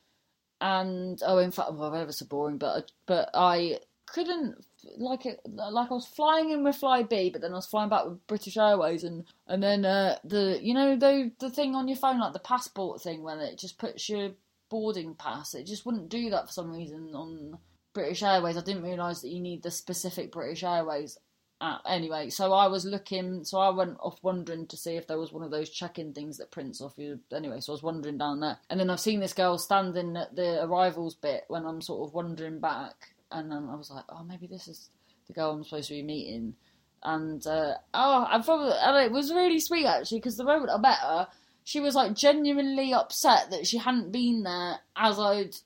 And, 0.61 1.21
oh, 1.25 1.39
in 1.39 1.51
fact, 1.51 1.75
well, 1.75 1.91
that 1.91 2.07
was 2.07 2.19
so 2.19 2.27
boring, 2.27 2.59
but, 2.59 2.91
but 3.07 3.31
I 3.35 3.79
couldn't 4.07 4.65
like 4.99 5.27
it 5.27 5.41
like 5.47 5.91
I 5.91 5.95
was 5.95 6.07
flying 6.07 6.51
in 6.51 6.63
with 6.63 6.81
Flybe, 6.81 7.33
but 7.33 7.41
then 7.41 7.53
I 7.53 7.57
was 7.57 7.67
flying 7.67 7.89
back 7.89 8.05
with 8.05 8.25
British 8.27 8.57
Airways, 8.57 9.05
and 9.05 9.25
and 9.47 9.63
then 9.63 9.85
uh, 9.85 10.19
the 10.25 10.61
you 10.63 10.75
know 10.75 10.97
the 10.97 11.33
the 11.39 11.51
thing 11.51 11.75
on 11.75 11.89
your 11.89 11.97
phone 11.97 12.21
like 12.21 12.33
the 12.33 12.39
passport 12.39 13.01
thing 13.01 13.23
when 13.23 13.41
it 13.41 13.59
just 13.59 13.79
puts 13.79 14.09
your 14.09 14.31
boarding 14.75 15.15
pass, 15.15 15.55
it 15.55 15.67
just 15.73 15.87
wouldn't 15.87 16.09
do 16.09 16.31
that 16.31 16.47
for 16.47 16.53
some 16.53 16.73
reason 16.73 17.03
on 17.15 17.59
British 17.93 18.23
Airways. 18.23 18.57
I 18.57 18.67
didn't 18.69 18.83
realise 18.91 19.21
that 19.21 19.35
you 19.35 19.41
need 19.41 19.63
the 19.63 19.71
specific 19.71 20.33
British 20.33 20.65
Airways 20.65 21.19
Uh, 21.61 21.79
anyway, 21.87 22.29
so 22.29 22.53
I 22.53 22.67
was 22.67 22.85
looking, 22.85 23.45
so 23.45 23.59
I 23.59 23.71
went 23.71 23.97
off 24.01 24.19
wondering 24.23 24.67
to 24.67 24.77
see 24.77 24.97
if 24.97 25.07
there 25.07 25.19
was 25.19 25.33
one 25.33 25.45
of 25.45 25.51
those 25.51 25.71
check-in 25.71 26.13
things 26.13 26.37
that 26.37 26.51
prints 26.51 26.81
off 26.81 26.99
you. 26.99 27.21
Anyway, 27.33 27.61
so 27.61 27.73
I 27.73 27.77
was 27.77 27.83
wandering 27.83 28.19
down 28.19 28.41
there, 28.41 28.59
and 28.69 28.79
then 28.79 28.91
I've 28.91 29.01
seen 29.01 29.21
this 29.21 29.33
girl 29.33 29.57
standing 29.57 30.17
at 30.17 30.35
the 30.35 30.63
arrivals 30.65 31.15
bit 31.15 31.45
when 31.49 31.65
I'm 31.65 31.81
sort 31.81 32.07
of 32.07 32.15
wandering 32.15 32.59
back, 32.61 33.15
and 33.31 33.51
then 33.51 33.69
I 33.71 33.77
was 33.77 33.91
like, 33.91 34.05
oh, 34.11 34.25
maybe 34.25 34.47
this 34.47 34.69
is 34.69 34.91
the 35.27 35.33
girl 35.33 35.53
I'm 35.53 35.65
supposed 35.65 35.89
to 35.89 35.95
be 35.95 36.03
meeting. 36.03 36.55
And 37.03 37.47
uh, 37.47 37.75
oh, 37.95 38.27
I'm 38.29 38.43
probably 38.43 38.73
and 38.81 38.97
it 39.07 39.13
was 39.13 39.33
really 39.33 39.61
sweet 39.61 39.87
actually 39.87 40.19
because 40.19 40.37
the 40.37 40.45
moment 40.45 40.71
I 40.71 40.79
met 40.79 40.99
her, 40.99 41.29
she 41.65 41.81
was 41.81 41.95
like 41.95 42.15
genuinely 42.15 42.93
upset 42.93 43.51
that 43.51 43.67
she 43.67 43.79
hadn't 43.79 44.13
been 44.13 44.43
there 44.43 44.79
as 44.95 45.19
I'd 45.19 45.57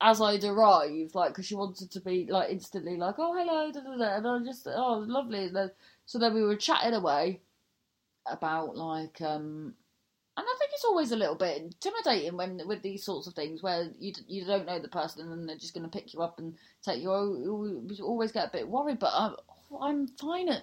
as 0.00 0.20
I'd 0.20 0.44
arrived, 0.44 1.14
like 1.14 1.32
because 1.32 1.46
she 1.46 1.54
wanted 1.54 1.90
to 1.90 2.00
be 2.00 2.26
like 2.30 2.50
instantly 2.50 2.96
like, 2.96 3.16
oh 3.18 3.34
hello, 3.36 3.70
da, 3.70 3.80
da, 3.80 3.96
da. 3.96 4.16
and 4.16 4.26
I 4.26 4.38
just 4.44 4.66
oh 4.66 5.04
lovely. 5.06 5.50
So 6.06 6.18
then 6.18 6.34
we 6.34 6.42
were 6.42 6.56
chatting 6.56 6.94
away 6.94 7.40
about 8.26 8.76
like 8.76 9.20
um 9.20 9.74
and 10.36 10.46
I 10.48 10.56
think 10.58 10.70
it's 10.72 10.84
always 10.84 11.12
a 11.12 11.16
little 11.16 11.34
bit 11.34 11.60
intimidating 11.60 12.36
when 12.36 12.62
with 12.66 12.82
these 12.82 13.04
sorts 13.04 13.26
of 13.26 13.34
things 13.34 13.62
where 13.62 13.90
you 13.98 14.12
you 14.28 14.44
don't 14.44 14.66
know 14.66 14.78
the 14.78 14.88
person 14.88 15.30
and 15.30 15.48
they're 15.48 15.56
just 15.58 15.74
going 15.74 15.84
to 15.84 15.90
pick 15.90 16.14
you 16.14 16.22
up 16.22 16.38
and 16.38 16.54
take 16.82 17.02
you. 17.02 17.10
You 17.10 18.04
always 18.04 18.32
get 18.32 18.48
a 18.48 18.52
bit 18.52 18.68
worried, 18.68 19.00
but 19.00 19.12
I'm, 19.12 19.34
I'm 19.78 20.06
fine 20.06 20.48
at 20.48 20.62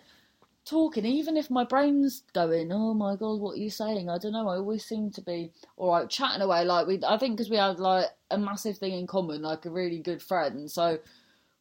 talking, 0.67 1.05
even 1.05 1.37
if 1.37 1.49
my 1.49 1.63
brain's 1.63 2.23
going, 2.33 2.71
"Oh 2.71 2.93
my 2.93 3.15
god, 3.15 3.39
what 3.39 3.55
are 3.55 3.61
you 3.61 3.69
saying?" 3.69 4.09
I 4.09 4.17
don't 4.17 4.33
know. 4.33 4.49
I 4.49 4.57
always 4.57 4.85
seem 4.85 5.11
to 5.11 5.21
be 5.21 5.51
all 5.77 5.91
right 5.91 6.09
chatting 6.09 6.41
away. 6.41 6.65
Like 6.65 6.87
we, 6.87 6.99
I 7.07 7.17
think 7.17 7.37
because 7.37 7.49
we 7.49 7.57
had 7.57 7.79
like 7.79 8.07
a 8.31 8.37
massive 8.37 8.77
thing 8.77 8.93
in 8.93 9.07
common, 9.07 9.41
like 9.41 9.65
a 9.65 9.71
really 9.71 9.99
good 9.99 10.21
friend. 10.21 10.69
So 10.69 10.99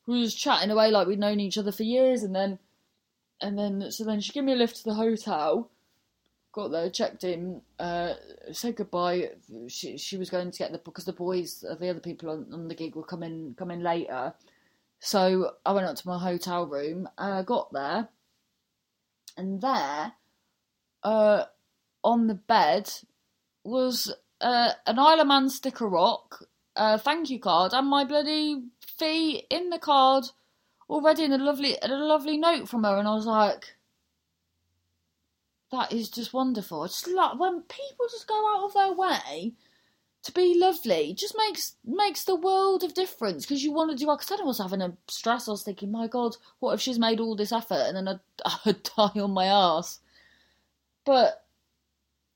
we 0.06 0.20
was 0.20 0.34
chatting 0.34 0.70
away 0.70 0.90
like 0.90 1.06
we'd 1.06 1.18
known 1.18 1.40
each 1.40 1.58
other 1.58 1.72
for 1.72 1.84
years, 1.84 2.22
and 2.22 2.34
then 2.34 2.58
and 3.40 3.58
then 3.58 3.90
so 3.90 4.04
then 4.04 4.20
she 4.20 4.32
gave 4.32 4.44
me 4.44 4.52
a 4.52 4.56
lift 4.56 4.76
to 4.76 4.84
the 4.84 4.94
hotel 4.94 5.70
got 6.56 6.70
there, 6.70 6.88
checked 6.88 7.22
in, 7.22 7.60
uh, 7.78 8.14
said 8.50 8.76
goodbye. 8.76 9.30
She 9.68 9.98
she 9.98 10.16
was 10.16 10.30
going 10.30 10.50
to 10.50 10.58
get 10.58 10.72
the 10.72 10.78
because 10.78 11.04
the 11.04 11.12
boys, 11.12 11.62
uh, 11.68 11.74
the 11.74 11.90
other 11.90 12.00
people 12.00 12.30
on, 12.30 12.46
on 12.52 12.66
the 12.66 12.74
gig 12.74 12.96
were 12.96 13.04
coming 13.04 13.54
coming 13.56 13.80
later. 13.80 14.32
So 14.98 15.52
I 15.66 15.72
went 15.72 15.86
up 15.86 15.96
to 15.96 16.08
my 16.08 16.18
hotel 16.18 16.66
room. 16.66 17.08
Uh, 17.18 17.42
got 17.42 17.72
there, 17.72 18.08
and 19.36 19.60
there, 19.60 20.12
uh, 21.02 21.44
on 22.02 22.26
the 22.26 22.34
bed 22.34 22.90
was 23.64 24.14
uh, 24.40 24.72
an 24.86 24.98
Isle 24.98 25.20
of 25.20 25.26
Man 25.26 25.48
sticker 25.48 25.88
rock, 25.88 26.44
a 26.74 26.98
thank 26.98 27.30
you 27.30 27.38
card, 27.38 27.72
and 27.72 27.88
my 27.88 28.04
bloody 28.04 28.62
fee 28.98 29.44
in 29.50 29.70
the 29.70 29.78
card 29.78 30.24
already, 30.88 31.24
and 31.24 31.34
a 31.34 31.38
lovely 31.38 31.76
a 31.82 31.88
lovely 31.88 32.36
note 32.36 32.68
from 32.68 32.84
her. 32.84 32.96
And 32.96 33.08
I 33.08 33.14
was 33.14 33.26
like 33.26 33.76
that 35.72 35.92
is 35.92 36.08
just 36.08 36.32
wonderful. 36.32 36.84
It's 36.84 37.06
like 37.06 37.38
when 37.38 37.62
people 37.62 38.06
just 38.10 38.28
go 38.28 38.56
out 38.56 38.64
of 38.64 38.74
their 38.74 38.92
way 38.92 39.54
to 40.26 40.32
be 40.32 40.58
lovely, 40.58 41.10
it 41.10 41.16
just 41.16 41.36
makes 41.36 41.76
makes 41.84 42.24
the 42.24 42.36
world 42.36 42.84
of 42.84 42.94
difference. 42.94 43.44
Because 43.44 43.64
you 43.64 43.72
want 43.72 43.90
to 43.90 43.96
do. 43.96 44.06
Because 44.06 44.30
I 44.30 44.44
was 44.44 44.58
having 44.58 44.82
a 44.82 44.96
stress. 45.08 45.48
I 45.48 45.52
was 45.52 45.62
thinking, 45.62 45.90
my 45.90 46.06
God, 46.06 46.36
what 46.60 46.74
if 46.74 46.80
she's 46.80 46.98
made 46.98 47.20
all 47.20 47.34
this 47.34 47.52
effort 47.52 47.84
and 47.86 47.96
then 47.96 48.08
I'd, 48.08 48.20
I'd 48.66 48.82
die 48.82 49.20
on 49.20 49.32
my 49.32 49.46
ass? 49.46 50.00
But 51.04 51.44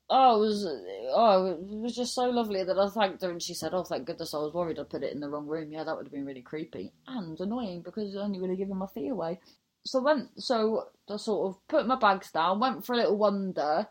oh, 0.09 0.37
it 0.37 0.45
was 0.47 0.65
oh, 0.65 1.45
it 1.51 1.81
was 1.81 1.95
just 1.95 2.15
so 2.15 2.29
lovely 2.29 2.63
that 2.63 2.79
I 2.79 2.89
thanked 2.89 3.21
her, 3.21 3.29
and 3.29 3.41
she 3.41 3.53
said, 3.53 3.73
"Oh, 3.73 3.83
thank 3.83 4.05
goodness, 4.05 4.33
I 4.33 4.37
was 4.37 4.53
worried 4.53 4.79
I'd 4.79 4.89
put 4.89 5.03
it 5.03 5.13
in 5.13 5.19
the 5.19 5.29
wrong 5.29 5.47
room. 5.47 5.71
Yeah, 5.71 5.83
that 5.83 5.95
would 5.95 6.05
have 6.05 6.13
been 6.13 6.25
really 6.25 6.41
creepy 6.41 6.91
and 7.07 7.39
annoying 7.39 7.81
because 7.81 8.15
I 8.15 8.19
only 8.19 8.39
really 8.39 8.55
given 8.55 8.77
my 8.77 8.87
fee 8.87 9.09
away." 9.09 9.39
so 9.83 9.99
went 10.01 10.29
so 10.41 10.87
I 11.09 11.17
sort 11.17 11.49
of 11.49 11.67
put 11.67 11.87
my 11.87 11.95
bags 11.95 12.31
down, 12.31 12.59
went 12.59 12.85
for 12.85 12.93
a 12.93 12.97
little 12.97 13.17
wander. 13.17 13.87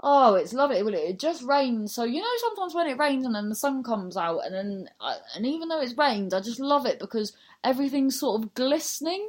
Oh, 0.00 0.34
it's 0.34 0.52
lovely. 0.52 0.82
Well, 0.82 0.94
it 0.94 1.18
just 1.18 1.42
rained, 1.42 1.90
so 1.90 2.04
you 2.04 2.20
know 2.20 2.28
sometimes 2.38 2.74
when 2.74 2.86
it 2.86 2.98
rains 2.98 3.24
and 3.26 3.34
then 3.34 3.48
the 3.48 3.54
sun 3.54 3.82
comes 3.82 4.16
out, 4.16 4.40
and 4.40 4.54
then 4.54 4.88
uh, 5.00 5.16
and 5.34 5.44
even 5.46 5.68
though 5.68 5.80
it's 5.80 5.98
rained, 5.98 6.32
I 6.34 6.40
just 6.40 6.60
love 6.60 6.86
it 6.86 7.00
because 7.00 7.32
everything's 7.64 8.18
sort 8.18 8.42
of 8.42 8.54
glistening, 8.54 9.28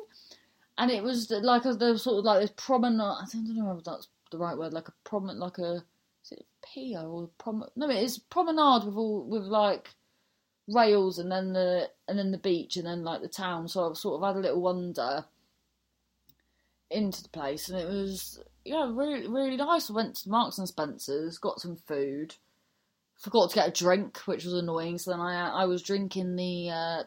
and 0.77 0.91
it 0.91 1.03
was 1.03 1.31
like 1.31 1.65
a 1.65 1.73
the 1.73 1.97
sort 1.97 2.19
of 2.19 2.25
like 2.25 2.41
this 2.41 2.53
promenade. 2.55 3.01
I 3.01 3.25
don't 3.31 3.55
know 3.55 3.77
if 3.77 3.83
that's 3.83 4.09
the 4.31 4.37
right 4.37 4.57
word, 4.57 4.73
like 4.73 4.87
a 4.89 4.93
promenade, 5.03 5.39
like 5.39 5.57
a 5.57 5.83
is 6.23 6.31
it 6.33 6.45
pier 6.63 6.99
or 7.01 7.29
prom? 7.39 7.65
No, 7.75 7.89
it 7.89 8.03
is 8.03 8.19
promenade 8.19 8.85
with 8.85 8.95
all 8.95 9.23
with 9.23 9.43
like 9.43 9.95
rails 10.67 11.19
and 11.19 11.31
then 11.31 11.53
the 11.53 11.89
and 12.07 12.19
then 12.19 12.31
the 12.31 12.37
beach 12.37 12.77
and 12.77 12.85
then 12.85 13.03
like 13.03 13.21
the 13.21 13.27
town. 13.27 13.67
So 13.67 13.89
I've 13.89 13.97
sort 13.97 14.21
of 14.21 14.27
had 14.27 14.37
a 14.39 14.41
little 14.41 14.61
wander 14.61 15.25
into 16.91 17.23
the 17.23 17.29
place, 17.29 17.69
and 17.69 17.79
it 17.79 17.87
was 17.87 18.39
yeah 18.65 18.89
really 18.91 19.27
really 19.27 19.57
nice. 19.57 19.89
Went 19.89 20.15
to 20.17 20.29
Marks 20.29 20.57
and 20.57 20.67
Spencers, 20.67 21.37
got 21.37 21.59
some 21.59 21.75
food, 21.75 22.35
forgot 23.17 23.49
to 23.49 23.55
get 23.55 23.67
a 23.67 23.83
drink, 23.83 24.17
which 24.19 24.45
was 24.45 24.53
annoying. 24.53 24.97
So 24.97 25.11
then 25.11 25.19
I 25.19 25.49
I 25.49 25.65
was 25.65 25.83
drinking 25.83 26.35
the 26.35 26.69
uh, 26.69 27.03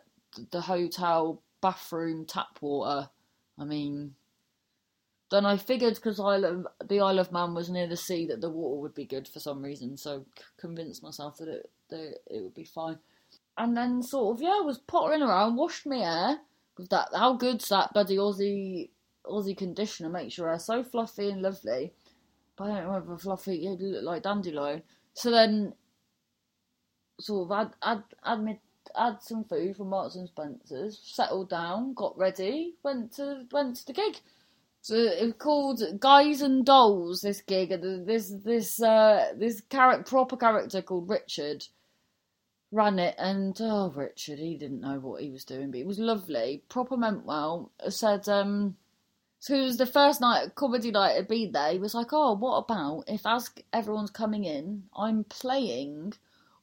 the 0.51 0.61
hotel 0.61 1.43
bathroom 1.61 2.27
tap 2.27 2.59
water. 2.61 3.09
I 3.59 3.65
mean, 3.65 4.15
then 5.31 5.47
I 5.47 5.57
figured 5.57 5.95
because 5.95 6.19
the 6.19 7.01
Isle 7.01 7.19
of 7.19 7.33
Man 7.33 7.55
was 7.55 7.71
near 7.71 7.87
the 7.87 7.97
sea 7.97 8.27
that 8.27 8.41
the 8.41 8.51
water 8.51 8.81
would 8.81 8.95
be 8.95 9.05
good 9.05 9.27
for 9.27 9.41
some 9.41 9.63
reason. 9.63 9.97
So 9.97 10.27
convinced 10.59 11.03
myself 11.03 11.39
that 11.39 11.49
it 11.49 11.71
that 11.89 12.19
it 12.27 12.43
would 12.43 12.55
be 12.55 12.65
fine. 12.65 12.99
And 13.57 13.77
then 13.77 14.03
sort 14.03 14.37
of 14.37 14.43
yeah, 14.43 14.61
was 14.61 14.79
pottering 14.79 15.23
around, 15.23 15.57
washed 15.57 15.87
my 15.87 15.99
hair 15.99 16.39
with 16.77 16.91
that. 16.91 17.09
How 17.15 17.35
good's 17.35 17.69
that 17.69 17.93
bloody 17.93 18.17
Aussie 18.17 18.91
Aussie 19.27 19.57
conditioner 19.57 20.09
makes 20.09 20.37
your 20.37 20.49
hair 20.49 20.59
so 20.59 20.83
fluffy 20.83 21.31
and 21.31 21.43
lovely. 21.43 21.93
But 22.57 22.71
I 22.71 22.81
don't 22.81 23.09
know 23.09 23.17
fluffy 23.17 23.67
it 23.67 23.81
look 23.81 24.05
like 24.05 24.23
dandelion. 24.23 24.83
So 25.15 25.31
then, 25.31 25.75
sort 27.21 27.51
of 27.51 27.53
add 27.53 27.75
add 27.83 28.03
add, 28.25 28.43
me, 28.43 28.61
some 29.21 29.45
food 29.45 29.77
from 29.77 29.89
Marks 29.89 30.17
and 30.17 30.29
Spencers, 30.29 31.01
settled 31.03 31.49
down, 31.51 31.95
got 31.95 32.17
ready, 32.19 32.75
went 32.83 33.13
to 33.17 33.47
went 33.51 33.77
to 33.77 33.87
the 33.87 33.93
gig. 33.93 34.21
So 34.83 34.97
it's 34.97 35.39
called 35.39 35.83
Guys 36.01 36.43
and 36.43 36.67
Dolls. 36.67 37.21
This 37.21 37.41
gig, 37.41 37.71
this 38.07 38.35
this 38.45 38.83
uh, 38.83 39.33
this 39.37 39.61
character, 39.63 40.05
proper 40.05 40.37
character 40.37 40.83
called 40.83 41.09
Richard 41.09 41.65
ran 42.73 42.99
it, 42.99 43.15
and 43.19 43.57
oh, 43.61 43.93
Richard, 43.95 44.39
he 44.39 44.57
didn't 44.57 44.81
know 44.81 44.99
what 44.99 45.23
he 45.23 45.31
was 45.31 45.45
doing, 45.45 45.71
but 45.71 45.81
it 45.81 45.87
was 45.87 45.99
lovely. 45.99 46.65
Proper 46.69 46.97
meant 46.97 47.25
well. 47.25 47.71
Said 47.89 48.29
um, 48.29 48.77
so 49.43 49.57
it 49.57 49.63
was 49.65 49.77
the 49.77 49.87
first 49.87 50.21
night, 50.21 50.55
comedy 50.55 50.93
night 50.93 51.17
had 51.17 51.27
been 51.27 51.51
there. 51.51 51.73
He 51.73 51.79
was 51.81 51.97
like, 51.97 52.13
"Oh, 52.13 52.35
what 52.35 52.59
about 52.59 53.07
if 53.09 53.27
as 53.27 53.51
everyone's 53.73 54.13
coming 54.13 54.45
in, 54.45 54.85
I'm 54.97 55.25
playing 55.25 56.13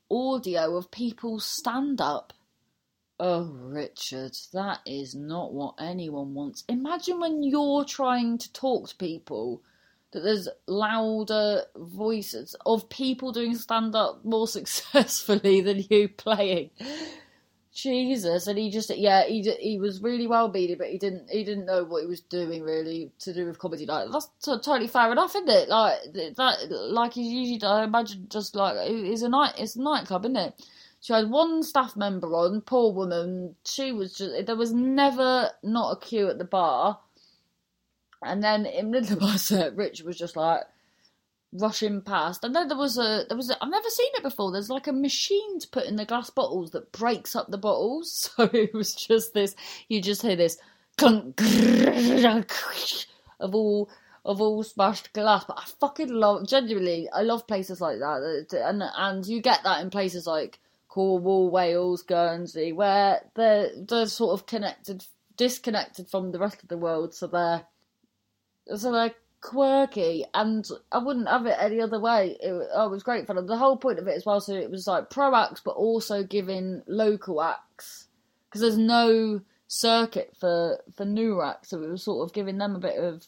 audio 0.09 0.77
of 0.77 0.89
people 0.89 1.41
stand 1.41 2.00
up." 2.00 2.31
Oh, 3.19 3.51
Richard, 3.51 4.38
that 4.53 4.79
is 4.86 5.13
not 5.13 5.51
what 5.53 5.75
anyone 5.77 6.33
wants. 6.36 6.63
Imagine 6.69 7.19
when 7.19 7.43
you're 7.43 7.83
trying 7.83 8.38
to 8.38 8.53
talk 8.53 8.88
to 8.88 8.95
people 8.95 9.62
that 10.12 10.21
there's 10.21 10.48
louder 10.65 11.65
voices 11.75 12.55
of 12.65 12.88
people 12.88 13.33
doing 13.33 13.57
stand 13.57 13.93
up 13.93 14.24
more 14.24 14.48
successfully 14.59 15.59
than 15.59 15.83
you 15.89 16.07
playing. 16.07 16.69
Jesus, 17.73 18.47
and 18.47 18.57
he 18.57 18.69
just 18.71 18.95
yeah 18.97 19.25
he 19.25 19.41
he 19.59 19.79
was 19.79 20.01
really 20.01 20.27
well 20.27 20.49
beaten, 20.49 20.77
but 20.77 20.89
he 20.89 20.97
didn't 20.97 21.29
he 21.29 21.43
didn't 21.43 21.65
know 21.65 21.83
what 21.83 22.01
he 22.01 22.07
was 22.07 22.21
doing 22.21 22.63
really 22.63 23.11
to 23.19 23.33
do 23.33 23.45
with 23.45 23.59
comedy. 23.59 23.85
Like 23.85 24.09
that's 24.11 24.27
t- 24.43 24.51
totally 24.63 24.88
fair 24.88 25.11
enough, 25.11 25.35
isn't 25.35 25.49
it? 25.49 25.69
Like 25.69 25.99
that, 26.35 26.71
like 26.71 27.13
he 27.13 27.21
usually 27.23 27.61
I 27.63 27.83
imagine 27.83 28.27
just 28.29 28.55
like 28.55 28.75
it's 28.79 29.21
a 29.21 29.29
night 29.29 29.53
it's 29.57 29.75
a 29.75 29.81
nightclub, 29.81 30.25
isn't 30.25 30.38
it? 30.38 30.65
She 31.01 31.13
had 31.13 31.29
one 31.29 31.63
staff 31.63 31.95
member 31.95 32.27
on, 32.35 32.61
poor 32.61 32.91
woman. 32.91 33.55
She 33.65 33.91
was 33.91 34.13
just 34.13 34.45
there 34.45 34.55
was 34.55 34.73
never 34.73 35.51
not 35.63 35.91
a 35.91 35.99
queue 35.99 36.27
at 36.27 36.39
the 36.39 36.45
bar, 36.45 36.99
and 38.23 38.43
then 38.43 38.65
in 38.65 38.91
the 38.91 39.01
middle 39.01 39.17
of 39.17 39.23
our 39.23 39.38
set, 39.38 39.75
Richard 39.75 40.05
was 40.07 40.17
just 40.17 40.35
like 40.35 40.63
rushing 41.53 42.01
past. 42.01 42.43
And 42.43 42.55
then 42.55 42.67
there 42.67 42.77
was 42.77 42.97
a 42.97 43.25
there 43.27 43.37
was 43.37 43.49
a, 43.49 43.63
I've 43.63 43.69
never 43.69 43.89
seen 43.89 44.11
it 44.15 44.23
before. 44.23 44.51
There's 44.51 44.69
like 44.69 44.87
a 44.87 44.93
machine 44.93 45.59
to 45.59 45.67
put 45.67 45.85
in 45.85 45.95
the 45.95 46.05
glass 46.05 46.29
bottles 46.29 46.71
that 46.71 46.91
breaks 46.91 47.35
up 47.35 47.49
the 47.49 47.57
bottles. 47.57 48.29
So 48.39 48.49
it 48.53 48.73
was 48.73 48.93
just 48.93 49.33
this. 49.33 49.55
You 49.87 50.01
just 50.01 50.21
hear 50.21 50.35
this 50.35 50.57
clunk 50.97 51.41
of 53.39 53.55
all 53.55 53.89
of 54.25 54.41
all 54.41 54.63
smashed 54.63 55.13
glass. 55.13 55.45
But 55.45 55.59
I 55.59 55.63
fucking 55.79 56.09
love 56.09 56.47
genuinely. 56.47 57.09
I 57.11 57.21
love 57.21 57.47
places 57.47 57.81
like 57.81 57.99
that, 57.99 58.47
and 58.53 58.83
and 58.95 59.25
you 59.25 59.41
get 59.41 59.63
that 59.63 59.81
in 59.81 59.89
places 59.89 60.27
like 60.27 60.59
Cornwall, 60.87 61.49
Wales, 61.49 62.03
Guernsey, 62.03 62.73
where 62.73 63.21
they're 63.35 63.71
they're 63.75 64.07
sort 64.07 64.39
of 64.39 64.45
connected, 64.45 65.05
disconnected 65.37 66.07
from 66.07 66.31
the 66.31 66.39
rest 66.39 66.61
of 66.61 66.69
the 66.69 66.77
world. 66.77 67.13
So 67.13 67.27
they're 67.27 67.63
so 68.75 68.91
they're 68.91 69.15
quirky, 69.41 70.25
and 70.34 70.67
I 70.91 70.98
wouldn't 70.98 71.27
have 71.27 71.46
it 71.46 71.58
any 71.60 71.81
other 71.81 72.00
way. 72.00 72.38
It, 72.41 72.69
oh, 72.74 72.88
it 72.88 72.91
was 72.91 73.03
great 73.03 73.27
fun. 73.27 73.43
The 73.46 73.58
whole 73.58 73.77
point 73.77 74.00
of 74.00 74.08
it 74.08 74.15
as 74.15 74.25
well, 74.25 74.41
so 74.41 74.53
it 74.53 74.72
was 74.72 74.88
like 74.88 75.10
pro 75.10 75.36
acts, 75.36 75.62
but 75.63 75.72
also 75.72 76.24
giving 76.24 76.81
local 76.88 77.41
acts 77.41 78.08
because 78.50 78.62
there's 78.62 78.77
no 78.77 79.41
circuit 79.67 80.36
for 80.39 80.79
for 80.96 81.05
new 81.05 81.41
acts, 81.41 81.69
so 81.69 81.81
it 81.81 81.89
was 81.89 82.03
sort 82.03 82.27
of 82.27 82.34
giving 82.34 82.58
them 82.58 82.75
a 82.75 82.79
bit 82.79 82.98
of 82.98 83.27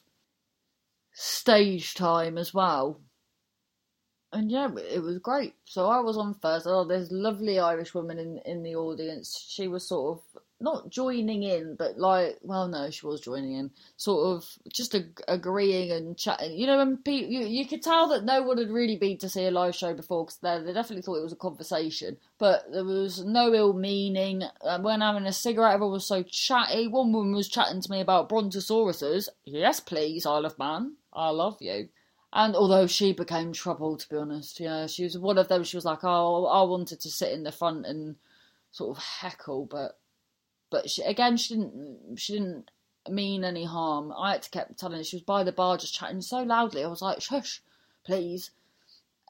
stage 1.14 1.94
time 1.94 2.38
as 2.38 2.54
well. 2.54 3.00
And 4.34 4.50
yeah, 4.50 4.70
it 4.90 5.02
was 5.04 5.18
great. 5.20 5.56
So 5.66 5.88
I 5.88 6.00
was 6.00 6.18
on 6.18 6.34
first. 6.36 6.66
Oh, 6.68 6.86
there's 6.86 7.12
lovely 7.12 7.60
Irish 7.60 7.94
woman 7.94 8.18
in 8.18 8.40
in 8.46 8.64
the 8.64 8.76
audience. 8.76 9.46
She 9.50 9.68
was 9.68 9.88
sort 9.88 10.20
of 10.20 10.42
not 10.62 10.90
joining 10.90 11.44
in, 11.44 11.76
but 11.76 11.98
like, 11.98 12.38
well, 12.42 12.68
no, 12.68 12.90
she 12.90 13.06
was 13.06 13.22
joining 13.22 13.54
in, 13.54 13.72
sort 13.98 14.38
of 14.38 14.50
just 14.72 14.96
ag- 14.96 15.22
agreeing 15.28 15.92
and 15.92 16.18
chatting. 16.18 16.58
You 16.58 16.68
know, 16.68 16.80
and 16.80 17.04
pe- 17.04 17.28
you 17.28 17.42
you 17.46 17.68
could 17.68 17.82
tell 17.82 18.08
that 18.10 18.24
no 18.24 18.42
one 18.44 18.58
had 18.58 18.70
really 18.70 18.98
been 18.98 19.18
to 19.20 19.30
see 19.30 19.46
a 19.46 19.52
live 19.52 19.76
show 19.76 19.94
before 19.94 20.26
because 20.26 20.38
they, 20.38 20.62
they 20.64 20.74
definitely 20.74 21.02
thought 21.02 21.18
it 21.18 21.24
was 21.24 21.34
a 21.34 21.38
conversation, 21.38 22.18
but 22.38 22.64
there 22.72 22.86
was 22.86 23.24
no 23.24 23.54
ill 23.54 23.74
meaning. 23.74 24.44
Uh, 24.62 24.80
when 24.80 25.02
having 25.02 25.26
a 25.26 25.34
cigarette, 25.34 25.74
everyone 25.74 25.94
was 25.94 26.08
so 26.08 26.24
chatty. 26.24 26.88
One 26.88 27.12
woman 27.12 27.34
was 27.34 27.50
chatting 27.50 27.82
to 27.82 27.92
me 27.92 28.00
about 28.00 28.30
brontosauruses. 28.30 29.30
Yes, 29.46 29.80
please, 29.80 30.26
Isle 30.26 30.46
of 30.46 30.60
Man, 30.60 30.96
I 31.14 31.30
love 31.30 31.58
you. 31.62 31.90
And 32.34 32.56
although 32.56 32.88
she 32.88 33.12
became 33.12 33.52
trouble, 33.52 33.98
to 33.98 34.10
be 34.10 34.16
honest, 34.16 34.60
yeah, 34.60 34.88
she 34.88 35.04
was 35.04 35.18
one 35.18 35.38
of 35.38 35.50
them. 35.50 35.64
She 35.64 35.76
was 35.76 35.84
like, 35.86 36.04
"Oh, 36.04 36.46
I 36.46 36.64
wanted 36.64 37.02
to 37.02 37.10
sit 37.12 37.34
in 37.34 37.44
the 37.44 37.52
front 37.52 37.86
and 37.86 38.16
sort 38.72 38.98
of 38.98 39.04
heckle, 39.04 39.66
but 39.66 40.00
but 40.72 40.90
she, 40.90 41.04
again, 41.04 41.38
she 41.38 41.56
didn't 41.56 42.18
she 42.18 42.34
didn't 42.34 42.72
mean 43.10 43.44
any 43.44 43.66
harm. 43.66 44.12
I 44.18 44.32
had 44.32 44.44
to 44.44 44.50
keep 44.50 44.78
telling 44.78 44.98
her 44.98 45.04
she 45.04 45.18
was 45.18 45.24
by 45.24 45.44
the 45.44 45.52
bar 45.52 45.78
just 45.78 45.94
chatting 45.94 46.22
so 46.22 46.42
loudly. 46.42 46.84
I 46.84 46.88
was 46.88 47.02
like, 47.02 47.22
"Shush, 47.22 47.62
please." 48.04 48.50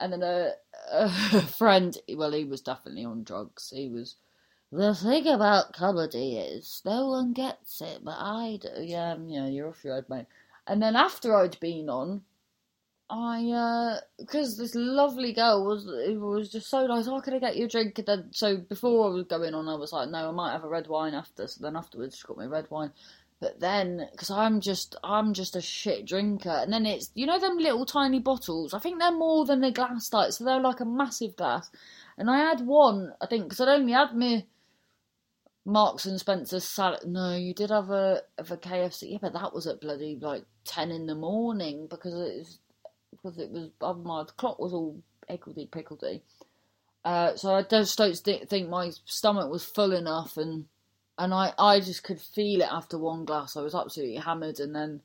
And 0.00 0.12
then 0.12 0.22
a, 0.22 0.52
a 0.90 1.10
friend, 1.42 1.96
well, 2.16 2.32
he 2.32 2.44
was 2.44 2.60
definitely 2.60 3.04
on 3.04 3.24
drugs. 3.24 3.72
He 3.74 3.88
was. 3.88 4.16
The 4.70 4.94
thing 4.94 5.26
about 5.26 5.74
comedy 5.74 6.38
is 6.38 6.80
no 6.86 7.08
one 7.08 7.34
gets 7.34 7.82
it, 7.82 8.02
but 8.02 8.16
I 8.16 8.58
do. 8.62 8.82
Yeah, 8.82 9.12
um, 9.12 9.28
yeah, 9.28 9.46
you're 9.46 9.68
off 9.68 9.84
your 9.84 9.96
head, 9.96 10.08
mate. 10.08 10.26
And 10.66 10.80
then 10.80 10.96
after 10.96 11.36
I'd 11.36 11.60
been 11.60 11.90
on, 11.90 12.22
I 13.12 13.50
uh 13.50 14.00
because 14.18 14.56
this 14.56 14.74
lovely 14.74 15.34
girl 15.34 15.66
was 15.66 15.86
it 15.86 16.18
was 16.18 16.50
just 16.50 16.70
so 16.70 16.86
nice. 16.86 17.06
Oh, 17.06 17.20
could 17.20 17.34
I 17.34 17.38
get 17.40 17.56
you 17.56 17.66
a 17.66 17.68
drink? 17.68 17.98
And 17.98 18.06
then 18.06 18.28
so 18.32 18.56
before 18.56 19.06
I 19.06 19.12
was 19.12 19.26
going 19.26 19.54
on, 19.54 19.68
I 19.68 19.74
was 19.74 19.92
like, 19.92 20.08
no, 20.08 20.28
I 20.28 20.30
might 20.30 20.52
have 20.52 20.64
a 20.64 20.68
red 20.68 20.86
wine 20.86 21.12
after. 21.12 21.46
So 21.46 21.62
then 21.62 21.76
afterwards, 21.76 22.16
she 22.16 22.26
got 22.26 22.38
me 22.38 22.46
red 22.46 22.70
wine. 22.70 22.90
But 23.38 23.60
then, 23.60 24.08
because 24.12 24.30
I'm 24.30 24.62
just 24.62 24.96
I'm 25.04 25.34
just 25.34 25.56
a 25.56 25.60
shit 25.60 26.06
drinker, 26.06 26.48
and 26.48 26.72
then 26.72 26.86
it's 26.86 27.10
you 27.14 27.26
know 27.26 27.38
them 27.38 27.58
little 27.58 27.84
tiny 27.84 28.18
bottles. 28.18 28.72
I 28.72 28.78
think 28.78 28.98
they're 28.98 29.12
more 29.12 29.44
than 29.44 29.62
a 29.62 29.70
glass 29.70 30.08
type, 30.08 30.32
so 30.32 30.44
they're 30.44 30.60
like 30.60 30.80
a 30.80 30.86
massive 30.86 31.36
glass. 31.36 31.70
And 32.16 32.30
I 32.30 32.38
had 32.38 32.62
one, 32.62 33.12
I 33.20 33.26
think, 33.26 33.44
because 33.44 33.60
I'd 33.60 33.68
only 33.68 33.92
had 33.92 34.16
me 34.16 34.46
Marks 35.64 36.06
and 36.06 36.18
Spencer's 36.18 36.64
salad. 36.64 37.06
No, 37.06 37.36
you 37.36 37.52
did 37.52 37.70
have 37.70 37.90
a 37.90 38.22
of 38.38 38.50
a 38.50 38.56
KFC. 38.56 39.12
Yeah, 39.12 39.18
but 39.20 39.34
that 39.34 39.52
was 39.52 39.66
at 39.66 39.80
bloody 39.80 40.18
like 40.20 40.44
ten 40.64 40.90
in 40.90 41.06
the 41.06 41.14
morning 41.14 41.88
because 41.90 42.14
it 42.14 42.38
was 42.38 42.58
because 43.12 43.38
it 43.38 43.50
was 43.50 43.70
my 44.04 44.24
clock 44.36 44.58
was 44.58 44.72
all 44.72 45.00
higgledy 45.28 45.68
pickledy. 45.70 46.22
Uh, 47.04 47.36
so 47.36 47.54
I 47.54 47.62
just 47.62 47.96
don't 47.98 48.48
think 48.48 48.68
my 48.68 48.90
stomach 49.04 49.50
was 49.50 49.64
full 49.64 49.92
enough, 49.92 50.36
and 50.36 50.66
and 51.18 51.34
I, 51.34 51.52
I 51.58 51.80
just 51.80 52.04
could 52.04 52.20
feel 52.20 52.62
it 52.62 52.68
after 52.70 52.98
one 52.98 53.24
glass. 53.24 53.56
I 53.56 53.62
was 53.62 53.74
absolutely 53.74 54.16
hammered, 54.16 54.60
and 54.60 54.74
then 54.74 55.02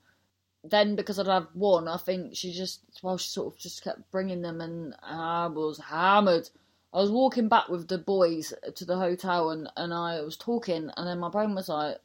then 0.63 0.95
because 0.95 1.19
I'd 1.19 1.27
had 1.27 1.47
one, 1.53 1.87
I 1.87 1.97
think 1.97 2.35
she 2.35 2.53
just 2.53 2.81
well 3.01 3.17
she 3.17 3.29
sort 3.29 3.53
of 3.53 3.59
just 3.59 3.83
kept 3.83 4.11
bringing 4.11 4.41
them, 4.41 4.61
and 4.61 4.95
I 5.03 5.47
was 5.47 5.79
hammered. 5.79 6.49
I 6.93 7.01
was 7.01 7.11
walking 7.11 7.49
back 7.49 7.67
with 7.69 7.87
the 7.87 7.97
boys 7.97 8.53
to 8.75 8.85
the 8.85 8.97
hotel, 8.97 9.49
and 9.49 9.69
and 9.75 9.93
I 9.93 10.21
was 10.21 10.37
talking, 10.37 10.91
and 10.95 11.07
then 11.07 11.19
my 11.19 11.29
brain 11.29 11.55
was 11.55 11.69
like, 11.69 11.97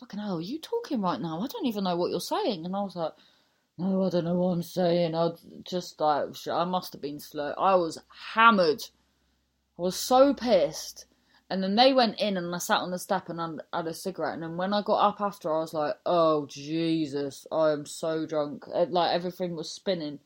"Fucking 0.00 0.20
hell, 0.20 0.38
are 0.38 0.40
you 0.40 0.60
talking 0.60 1.00
right 1.00 1.20
now? 1.20 1.40
I 1.40 1.48
don't 1.48 1.66
even 1.66 1.84
know 1.84 1.96
what 1.96 2.10
you're 2.10 2.20
saying," 2.20 2.64
and 2.64 2.76
I 2.76 2.82
was 2.82 2.96
like 2.96 3.12
no, 3.76 4.04
I 4.04 4.10
don't 4.10 4.24
know 4.24 4.34
what 4.34 4.52
I'm 4.52 4.62
saying. 4.62 5.14
I 5.14 5.30
just 5.64 6.00
like 6.00 6.28
I 6.50 6.64
must 6.64 6.92
have 6.92 7.02
been 7.02 7.18
slow. 7.18 7.54
I 7.58 7.74
was 7.74 7.98
hammered. 8.34 8.82
I 9.78 9.82
was 9.82 9.96
so 9.96 10.32
pissed. 10.32 11.06
And 11.50 11.62
then 11.62 11.76
they 11.76 11.92
went 11.92 12.20
in 12.20 12.36
and 12.36 12.54
I 12.54 12.58
sat 12.58 12.80
on 12.80 12.90
the 12.90 12.98
step 12.98 13.28
and 13.28 13.60
had 13.72 13.86
a 13.86 13.94
cigarette. 13.94 14.34
And 14.34 14.42
then 14.42 14.56
when 14.56 14.72
I 14.72 14.82
got 14.82 15.06
up 15.06 15.20
after, 15.20 15.54
I 15.54 15.58
was 15.58 15.74
like, 15.74 15.94
oh, 16.06 16.46
Jesus, 16.46 17.46
I 17.52 17.72
am 17.72 17.84
so 17.84 18.26
drunk. 18.26 18.64
Uh, 18.72 18.86
like 18.88 19.12
everything 19.12 19.54
was 19.54 19.70
spinning. 19.70 20.20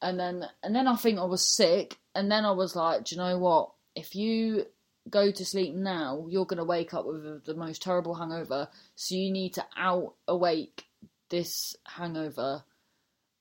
And 0.00 0.18
then, 0.18 0.46
and 0.62 0.74
then 0.74 0.88
I 0.88 0.96
think 0.96 1.18
I 1.18 1.24
was 1.24 1.44
sick. 1.44 1.98
And 2.14 2.30
then 2.30 2.44
I 2.44 2.52
was 2.52 2.74
like, 2.74 3.04
do 3.04 3.14
you 3.14 3.20
know 3.20 3.38
what? 3.38 3.72
If 3.94 4.14
you 4.14 4.66
go 5.10 5.30
to 5.30 5.44
sleep 5.44 5.74
now, 5.74 6.26
you're 6.28 6.46
going 6.46 6.58
to 6.58 6.64
wake 6.64 6.94
up 6.94 7.06
with 7.06 7.44
the 7.44 7.54
most 7.54 7.82
terrible 7.82 8.14
hangover. 8.14 8.68
So 8.94 9.14
you 9.14 9.30
need 9.30 9.54
to 9.54 9.66
out 9.76 10.14
awake 10.26 10.84
this 11.30 11.76
hangover, 11.86 12.64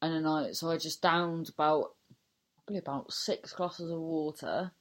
and 0.01 0.13
then 0.13 0.25
I 0.25 0.51
so 0.51 0.69
I 0.69 0.77
just 0.77 1.01
downed 1.01 1.49
about 1.49 1.93
probably 2.57 2.79
about 2.79 3.11
six 3.11 3.53
glasses 3.53 3.91
of 3.91 3.99
water, 3.99 4.71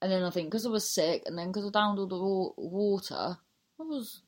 and 0.00 0.12
then 0.12 0.22
I 0.22 0.30
think 0.30 0.50
because 0.50 0.66
I 0.66 0.70
was 0.70 0.92
sick, 0.92 1.22
and 1.26 1.36
then 1.36 1.48
because 1.48 1.66
I 1.66 1.70
downed 1.70 1.98
all 1.98 2.06
the 2.06 2.62
water, 2.62 3.38
I 3.80 3.82
was 3.82 4.22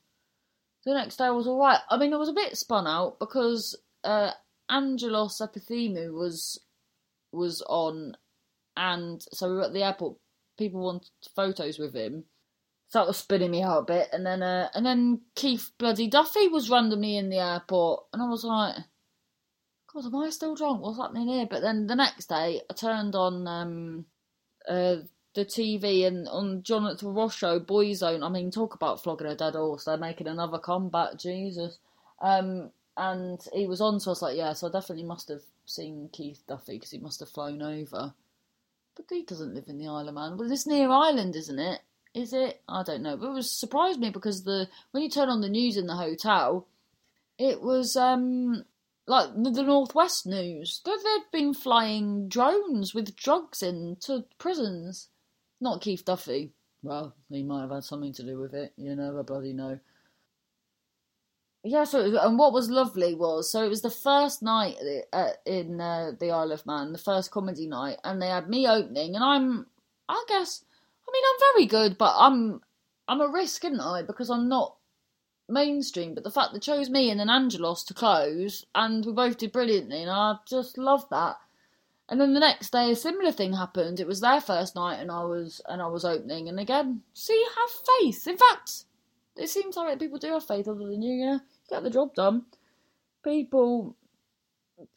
the 0.85 0.95
next 0.95 1.17
day 1.17 1.25
I 1.25 1.31
was 1.31 1.47
all 1.47 1.59
right. 1.59 1.81
I 1.89 1.99
mean, 1.99 2.15
I 2.15 2.17
was 2.17 2.29
a 2.29 2.35
bit 2.35 2.57
spun 2.57 2.87
out 2.87 3.19
because 3.19 3.77
uh, 4.05 4.33
Angelos 4.69 5.41
Epithemiou 5.41 6.13
was 6.13 6.61
was 7.33 7.63
on, 7.69 8.17
and 8.77 9.23
so 9.33 9.49
we 9.49 9.57
were 9.57 9.65
at 9.65 9.73
the 9.73 9.83
airport. 9.83 10.17
People 10.59 10.81
wanted 10.83 11.11
photos 11.35 11.79
with 11.79 11.95
him, 11.95 12.25
so 12.91 12.99
that 12.99 13.07
was 13.07 13.19
spinning 13.19 13.53
me 13.53 13.63
out 13.63 13.79
a 13.79 13.83
bit. 13.83 14.09
And 14.13 14.27
then, 14.27 14.43
uh, 14.43 14.69
and 14.75 14.85
then 14.85 15.21
Keith 15.37 15.71
bloody 15.79 16.09
Duffy 16.09 16.49
was 16.49 16.69
randomly 16.69 17.17
in 17.17 17.31
the 17.31 17.39
airport, 17.39 18.07
and 18.13 18.21
I 18.21 18.29
was 18.29 18.43
like, 18.43 18.75
God, 19.95 20.07
am 20.07 20.17
I 20.17 20.31
still 20.31 20.57
drunk? 20.57 20.83
What's 20.83 20.99
happening 20.99 21.29
here? 21.29 21.47
But 21.49 21.63
then 21.63 21.87
the 21.87 21.95
next 21.95 22.29
day, 22.29 22.61
I 22.69 22.75
turned 22.75 23.15
on 23.15 23.47
um, 23.47 24.07
uh, 24.69 24.97
the 25.37 25.45
TV 25.45 26.05
and 26.05 26.27
on 26.29 26.65
Jonathan 26.65 27.15
Ross 27.15 27.37
show, 27.37 27.61
Boyzone. 27.61 28.27
I 28.27 28.29
mean, 28.29 28.51
talk 28.51 28.75
about 28.75 29.01
flogging 29.01 29.29
a 29.29 29.37
dead 29.37 29.55
horse. 29.55 29.85
They're 29.85 29.97
making 29.97 30.27
another 30.27 30.59
comeback. 30.59 31.17
Jesus. 31.17 31.79
Um, 32.21 32.73
and 32.97 33.41
he 33.53 33.69
was 33.69 33.81
on, 33.81 34.01
so 34.01 34.11
I 34.11 34.13
was 34.13 34.23
like, 34.23 34.37
yeah, 34.37 34.53
so 34.53 34.67
I 34.67 34.73
definitely 34.73 35.05
must 35.05 35.29
have 35.29 35.43
seen 35.65 36.11
Keith 36.13 36.43
Duffy 36.49 36.75
because 36.75 36.91
he 36.91 36.99
must 36.99 37.21
have 37.21 37.29
flown 37.29 37.63
over. 37.63 38.15
But 38.97 39.07
he 39.09 39.23
doesn't 39.23 39.55
live 39.55 39.69
in 39.69 39.79
the 39.79 39.87
Isle 39.87 40.09
of 40.09 40.15
Man. 40.15 40.37
Well, 40.37 40.51
it's 40.51 40.67
near 40.67 40.91
Ireland, 40.91 41.37
isn't 41.37 41.59
it? 41.59 41.81
Is 42.15 42.33
it? 42.33 42.61
I 42.69 42.83
don't 42.83 43.03
know. 43.03 43.17
But 43.17 43.29
it 43.31 43.35
was 43.35 43.51
surprised 43.51 44.01
me 44.01 44.11
because 44.11 44.45
the 44.45 44.69
when 44.91 45.03
you 45.03 45.11
turn 45.11 45.29
on 45.29 45.41
the 45.41 45.49
news 45.49 45.77
in 45.77 45.87
the 45.87 45.97
hotel, 45.97 46.67
it 47.39 47.61
was 47.61 47.97
um 47.97 48.65
like 49.07 49.29
the 49.35 49.63
Northwest 49.63 50.27
news. 50.27 50.81
That 50.85 50.99
they'd 51.05 51.39
been 51.39 51.55
flying 51.55 52.29
drones 52.29 52.95
with 52.95 53.17
drugs 53.17 53.63
into 53.63 54.25
prisons. 54.39 55.09
Not 55.61 55.83
Keith 55.83 56.05
Duffy. 56.05 56.53
Well, 56.83 57.15
he 57.29 57.43
might 57.43 57.63
have 57.63 57.71
had 57.71 57.85
something 57.85 58.13
to 58.15 58.23
do 58.23 58.39
with 58.39 58.55
it. 58.55 58.73
You 58.77 58.97
never 58.97 59.23
bloody 59.23 59.53
know. 59.53 59.79
Yeah, 61.63 61.85
so 61.85 62.19
and 62.19 62.39
what 62.39 62.55
was 62.55 62.71
lovely 62.71 63.15
was 63.15 63.53
so 63.53 63.63
it 63.63 63.69
was 63.69 63.83
the 63.83 63.91
first 63.91 64.43
night 64.43 64.77
in 65.45 65.81
uh, 65.81 66.13
the 66.19 66.31
Isle 66.31 66.53
of 66.53 66.65
Man, 66.65 66.93
the 66.93 66.99
first 66.99 67.31
comedy 67.31 67.67
night, 67.67 67.99
and 68.03 68.21
they 68.21 68.29
had 68.29 68.49
me 68.49 68.67
opening, 68.67 69.15
and 69.15 69.23
I'm, 69.23 69.67
I 70.09 70.25
guess, 70.27 70.65
I 71.09 71.13
mean, 71.13 71.23
I'm 71.27 71.55
very 71.55 71.67
good, 71.67 71.99
but 71.99 72.15
I'm 72.17 72.61
I'm 73.09 73.21
a 73.21 73.29
risk, 73.29 73.65
isn't 73.65 73.81
I? 73.81 74.03
Because 74.03 74.31
I'm 74.31 74.49
not 74.49 74.77
mainstream. 75.49 76.15
But 76.15 76.25
the 76.25 76.31
fact 76.31 76.53
they 76.53 76.61
chose 76.61 76.89
me 76.89 77.11
and 77.11 77.19
then 77.19 77.31
Angelos 77.31 77.85
to 77.85 77.95
close, 77.95 78.65
and 78.75 79.05
we 79.05 79.13
both 79.13 79.39
did 79.39 79.53
brilliantly, 79.53 80.03
and 80.03 80.11
I 80.11 80.37
just 80.47 80.79
love 80.79 81.09
that. 81.11 81.37
And 82.09 82.21
then 82.21 82.35
the 82.35 82.41
next 82.41 82.71
day, 82.71 82.91
a 82.91 82.97
similar 82.97 83.31
thing 83.31 83.53
happened. 83.53 84.01
It 84.01 84.07
was 84.07 84.21
their 84.21 84.41
first 84.41 84.75
night, 84.75 85.01
and 85.01 85.11
I 85.11 85.25
was 85.25 85.61
and 85.69 85.81
I 85.81 85.87
was 85.87 86.05
opening. 86.05 86.49
And 86.49 86.59
again, 86.59 87.03
see, 87.15 87.45
have 87.57 87.71
faith. 88.01 88.27
In 88.27 88.37
fact, 88.37 88.85
it 89.37 89.49
seems 89.49 89.77
like 89.77 89.99
people 89.99 90.19
do 90.19 90.33
have 90.33 90.47
faith 90.47 90.69
other 90.69 90.87
than 90.87 91.03
you. 91.03 91.25
Yeah, 91.25 91.39
get 91.69 91.83
the 91.83 91.91
job 91.91 92.15
done. 92.15 92.47
People 93.23 93.97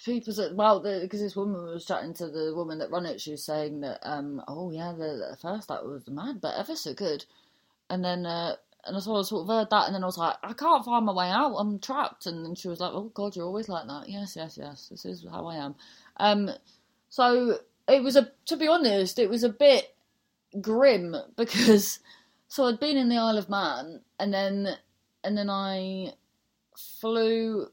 people 0.03 0.33
said, 0.33 0.55
well, 0.55 0.79
because 0.81 1.21
this 1.21 1.35
woman 1.35 1.63
was 1.65 1.85
chatting 1.85 2.13
to 2.15 2.27
the 2.27 2.53
woman 2.55 2.79
that 2.79 2.91
run 2.91 3.05
it, 3.05 3.21
she 3.21 3.31
was 3.31 3.43
saying 3.43 3.81
that, 3.81 3.99
um, 4.03 4.41
oh 4.47 4.71
yeah, 4.71 4.91
the, 4.91 5.29
the 5.31 5.37
first 5.41 5.71
act 5.71 5.85
was 5.85 6.07
mad, 6.07 6.41
but 6.41 6.57
ever 6.57 6.75
so 6.75 6.93
good. 6.93 7.25
And 7.89 8.03
then, 8.03 8.25
uh, 8.25 8.55
and 8.85 8.97
I 8.97 8.99
sort 8.99 9.19
of, 9.19 9.27
sort 9.27 9.43
of 9.43 9.55
heard 9.55 9.69
that, 9.69 9.85
and 9.87 9.95
then 9.95 10.03
I 10.03 10.07
was 10.07 10.17
like, 10.17 10.35
I 10.43 10.53
can't 10.53 10.85
find 10.85 11.05
my 11.05 11.13
way 11.13 11.29
out, 11.29 11.55
I'm 11.55 11.79
trapped. 11.79 12.25
And 12.25 12.45
then 12.45 12.55
she 12.55 12.67
was 12.67 12.79
like, 12.79 12.91
oh 12.93 13.11
God, 13.13 13.35
you're 13.35 13.45
always 13.45 13.69
like 13.69 13.87
that. 13.87 14.05
Yes, 14.07 14.35
yes, 14.35 14.57
yes, 14.61 14.89
this 14.89 15.05
is 15.05 15.25
how 15.29 15.47
I 15.47 15.55
am. 15.55 15.75
Um, 16.17 16.51
so 17.09 17.59
it 17.87 18.03
was 18.03 18.15
a, 18.15 18.31
to 18.47 18.57
be 18.57 18.67
honest, 18.67 19.19
it 19.19 19.29
was 19.29 19.43
a 19.43 19.49
bit 19.49 19.95
grim 20.61 21.15
because, 21.37 21.99
so 22.47 22.65
I'd 22.65 22.79
been 22.79 22.97
in 22.97 23.09
the 23.09 23.17
Isle 23.17 23.37
of 23.37 23.49
Man, 23.49 24.01
and 24.19 24.33
then, 24.33 24.77
and 25.23 25.37
then 25.37 25.49
I 25.49 26.13
flew 26.75 27.67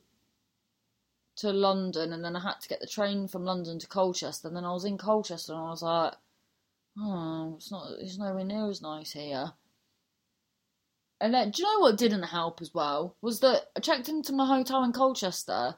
to 1.40 1.53
London, 1.53 2.12
and 2.12 2.24
then 2.24 2.37
I 2.37 2.40
had 2.40 2.61
to 2.61 2.68
get 2.68 2.81
the 2.81 2.87
train 2.87 3.26
from 3.26 3.44
London 3.44 3.79
to 3.79 3.87
Colchester. 3.87 4.48
And 4.48 4.57
then 4.57 4.64
I 4.64 4.72
was 4.72 4.85
in 4.85 4.98
Colchester, 4.98 5.53
and 5.53 5.62
I 5.62 5.70
was 5.70 5.83
like, 5.83 6.14
"Oh, 6.98 7.55
it's 7.57 7.70
not. 7.70 7.92
It's 7.98 8.18
nowhere 8.18 8.44
near 8.44 8.68
as 8.68 8.83
nice 8.83 9.12
here." 9.12 9.53
And 11.20 11.35
then, 11.35 11.50
do 11.50 11.62
you 11.62 11.68
know 11.68 11.81
what 11.81 11.98
didn't 11.98 12.24
help 12.24 12.61
as 12.62 12.74
well? 12.74 13.16
Was 13.20 13.40
that 13.40 13.70
I 13.76 13.81
checked 13.81 14.09
into 14.09 14.33
my 14.33 14.46
hotel 14.46 14.85
in 14.85 14.92
Colchester, 14.92 15.76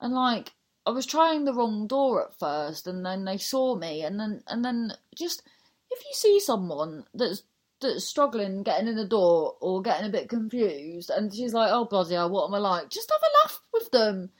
and 0.00 0.14
like 0.14 0.54
I 0.86 0.90
was 0.90 1.06
trying 1.06 1.44
the 1.44 1.54
wrong 1.54 1.86
door 1.86 2.24
at 2.24 2.38
first, 2.38 2.86
and 2.86 3.04
then 3.04 3.24
they 3.24 3.38
saw 3.38 3.76
me, 3.76 4.02
and 4.02 4.18
then 4.18 4.42
and 4.46 4.64
then 4.64 4.92
just 5.14 5.42
if 5.90 6.02
you 6.04 6.12
see 6.14 6.40
someone 6.40 7.04
that's 7.14 7.42
that's 7.80 8.04
struggling 8.04 8.62
getting 8.62 8.88
in 8.88 8.96
the 8.96 9.06
door 9.06 9.56
or 9.60 9.82
getting 9.82 10.06
a 10.06 10.12
bit 10.12 10.28
confused, 10.30 11.10
and 11.10 11.34
she's 11.34 11.52
like, 11.52 11.70
"Oh 11.72 11.84
bloody 11.84 12.14
hell, 12.14 12.30
what 12.30 12.46
am 12.48 12.54
I 12.54 12.58
like?" 12.58 12.88
Just 12.88 13.10
have 13.10 13.20
a 13.20 13.36
laugh 13.44 13.62
with 13.72 13.90
them. 13.90 14.30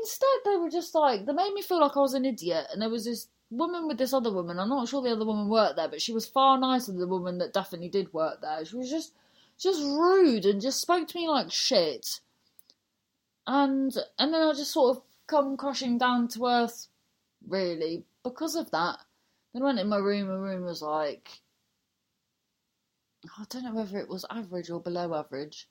Instead, 0.00 0.38
they 0.44 0.56
were 0.56 0.70
just 0.70 0.94
like 0.94 1.26
they 1.26 1.32
made 1.32 1.52
me 1.52 1.62
feel 1.62 1.80
like 1.80 1.96
I 1.96 2.00
was 2.00 2.14
an 2.14 2.24
idiot, 2.24 2.66
and 2.72 2.82
there 2.82 2.90
was 2.90 3.04
this 3.04 3.28
woman 3.50 3.86
with 3.86 3.98
this 3.98 4.12
other 4.12 4.32
woman. 4.32 4.58
I'm 4.58 4.68
not 4.68 4.88
sure 4.88 5.02
the 5.02 5.12
other 5.12 5.24
woman 5.24 5.48
worked 5.48 5.76
there, 5.76 5.88
but 5.88 6.02
she 6.02 6.12
was 6.12 6.26
far 6.26 6.58
nicer 6.58 6.92
than 6.92 7.00
the 7.00 7.06
woman 7.06 7.38
that 7.38 7.52
definitely 7.52 7.88
did 7.88 8.12
work 8.12 8.40
there. 8.40 8.64
She 8.64 8.76
was 8.76 8.90
just 8.90 9.14
just 9.58 9.82
rude 9.82 10.44
and 10.44 10.60
just 10.60 10.80
spoke 10.80 11.08
to 11.08 11.18
me 11.18 11.28
like 11.28 11.50
shit. 11.52 12.20
And 13.46 13.94
and 14.18 14.32
then 14.32 14.42
I 14.42 14.52
just 14.52 14.72
sort 14.72 14.96
of 14.96 15.02
come 15.26 15.56
crashing 15.56 15.98
down 15.98 16.28
to 16.28 16.46
earth, 16.46 16.88
really, 17.46 18.04
because 18.22 18.56
of 18.56 18.70
that. 18.72 18.98
Then 19.52 19.62
I 19.62 19.66
went 19.66 19.78
in 19.78 19.88
my 19.88 19.98
room, 19.98 20.28
my 20.28 20.34
room 20.34 20.64
was 20.64 20.82
like 20.82 21.28
I 23.38 23.44
don't 23.48 23.64
know 23.64 23.74
whether 23.74 23.98
it 23.98 24.08
was 24.08 24.26
average 24.30 24.70
or 24.70 24.80
below 24.80 25.14
average, 25.14 25.68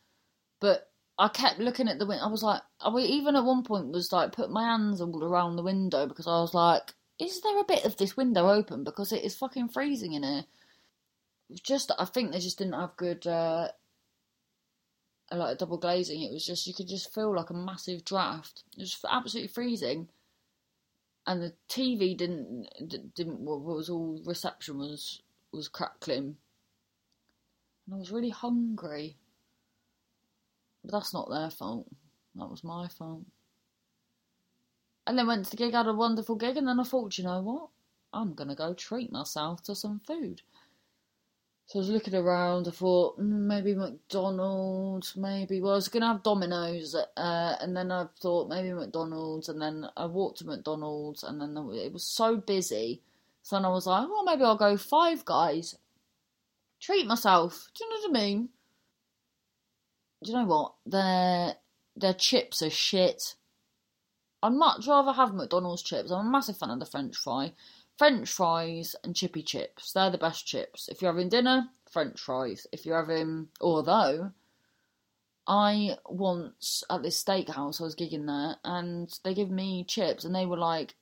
but 0.59 0.91
I 1.17 1.28
kept 1.28 1.60
looking 1.60 1.88
at 1.88 1.99
the 1.99 2.06
window. 2.06 2.26
I 2.26 2.30
was 2.30 2.43
like, 2.43 2.62
I 2.82 2.89
even 2.97 3.36
at 3.36 3.43
one 3.43 3.63
point 3.63 3.89
was 3.91 4.12
like 4.12 4.32
put 4.32 4.49
my 4.49 4.63
hands 4.63 4.99
all 4.99 5.23
around 5.23 5.56
the 5.56 5.63
window 5.63 6.08
because 6.08 6.28
I 6.28 6.41
was 6.41 6.54
like, 6.54 6.93
is 7.19 7.41
there 7.41 7.60
a 7.60 7.65
bit 7.65 7.86
of 7.86 7.97
this 7.97 8.17
window 8.17 8.49
open 8.49 8.84
because 8.84 9.12
it 9.12 9.23
is 9.23 9.36
fucking 9.36 9.69
freezing 9.69 10.13
in 10.13 10.23
here? 10.23 10.45
Just, 11.62 11.91
I 11.99 12.06
think 12.06 12.32
they 12.32 12.39
just 12.39 12.58
didn't 12.58 12.73
have 12.73 12.97
good, 12.97 13.28
uh, 13.28 13.67
like 15.32 15.58
double 15.58 15.78
glazing. 15.78 16.21
It 16.21 16.32
was 16.32 16.45
just 16.45 16.67
you 16.67 16.73
could 16.73 16.88
just 16.88 17.13
feel 17.13 17.36
like 17.36 17.49
a 17.49 17.54
massive 17.54 18.06
draft. 18.06 18.63
It 18.78 18.82
was 18.82 18.97
absolutely 19.10 19.49
freezing, 19.49 20.10
and 21.26 21.41
the 21.41 21.54
TV 21.69 22.15
didn't 22.15 22.67
didn't 23.15 23.39
was 23.39 23.89
all 23.89 24.19
reception 24.26 24.78
was 24.78 25.21
was 25.52 25.67
crackling, 25.67 26.38
and 27.86 27.95
I 27.95 27.97
was 27.97 28.12
really 28.12 28.30
hungry. 28.30 29.17
But 30.83 30.91
that's 30.91 31.13
not 31.13 31.29
their 31.29 31.49
fault. 31.49 31.87
That 32.35 32.49
was 32.49 32.63
my 32.63 32.87
fault. 32.87 33.23
And 35.05 35.17
then 35.17 35.27
went 35.27 35.45
to 35.45 35.51
the 35.51 35.57
gig, 35.57 35.73
had 35.73 35.87
a 35.87 35.93
wonderful 35.93 36.35
gig, 36.35 36.57
and 36.57 36.67
then 36.67 36.79
I 36.79 36.83
thought, 36.83 37.17
you 37.17 37.23
know 37.23 37.41
what? 37.41 37.69
I'm 38.13 38.33
gonna 38.33 38.55
go 38.55 38.73
treat 38.73 39.11
myself 39.11 39.63
to 39.63 39.75
some 39.75 39.99
food. 39.99 40.41
So 41.65 41.79
I 41.79 41.81
was 41.81 41.89
looking 41.89 42.15
around. 42.15 42.67
I 42.67 42.71
thought 42.71 43.19
mm, 43.19 43.23
maybe 43.23 43.73
McDonald's, 43.73 45.15
maybe. 45.15 45.61
Well, 45.61 45.73
I 45.73 45.75
was 45.75 45.87
gonna 45.87 46.07
have 46.07 46.23
Domino's, 46.23 46.95
uh, 46.95 47.55
and 47.59 47.75
then 47.75 47.91
I 47.91 48.07
thought 48.21 48.49
maybe 48.49 48.73
McDonald's, 48.73 49.49
and 49.49 49.61
then 49.61 49.87
I 49.97 50.05
walked 50.05 50.39
to 50.39 50.45
McDonald's, 50.45 51.23
and 51.23 51.41
then 51.41 51.57
it 51.73 51.91
was 51.91 52.03
so 52.05 52.37
busy. 52.37 53.01
So 53.41 53.55
then 53.55 53.65
I 53.65 53.69
was 53.69 53.87
like, 53.87 54.07
well, 54.07 54.23
maybe 54.23 54.43
I'll 54.43 54.57
go 54.57 54.77
Five 54.77 55.25
Guys. 55.25 55.75
Treat 56.79 57.07
myself. 57.07 57.69
Do 57.73 57.83
you 57.83 57.89
know 57.89 58.09
what 58.09 58.17
I 58.17 58.21
mean? 58.21 58.49
Do 60.23 60.31
you 60.31 60.38
know 60.38 60.45
what? 60.45 60.73
Their 60.86 61.55
their 61.95 62.13
chips 62.13 62.62
are 62.62 62.69
shit. 62.69 63.36
I'd 64.41 64.53
much 64.53 64.88
rather 64.88 65.13
have 65.13 65.33
McDonald's 65.33 65.83
chips. 65.83 66.12
I'm 66.12 66.27
a 66.27 66.29
massive 66.29 66.57
fan 66.57 66.69
of 66.69 66.79
the 66.79 66.86
French 66.86 67.15
fry. 67.15 67.53
French 67.97 68.29
fries 68.29 68.95
and 69.03 69.15
chippy 69.15 69.43
chips. 69.43 69.93
They're 69.93 70.09
the 70.09 70.17
best 70.17 70.45
chips. 70.45 70.89
If 70.89 71.01
you're 71.01 71.12
having 71.12 71.29
dinner, 71.29 71.69
French 71.89 72.19
fries. 72.19 72.65
If 72.71 72.86
you're 72.86 72.99
having, 72.99 73.49
although, 73.62 74.31
I 75.47 75.97
once 76.05 76.83
at 76.89 77.03
this 77.03 77.23
steakhouse, 77.23 77.79
I 77.79 77.83
was 77.83 77.95
gigging 77.95 78.25
there, 78.25 78.57
and 78.63 79.09
they 79.23 79.33
give 79.33 79.51
me 79.51 79.86
chips, 79.86 80.25
and 80.25 80.33
they 80.33 80.45
were 80.45 80.57
like 80.57 80.95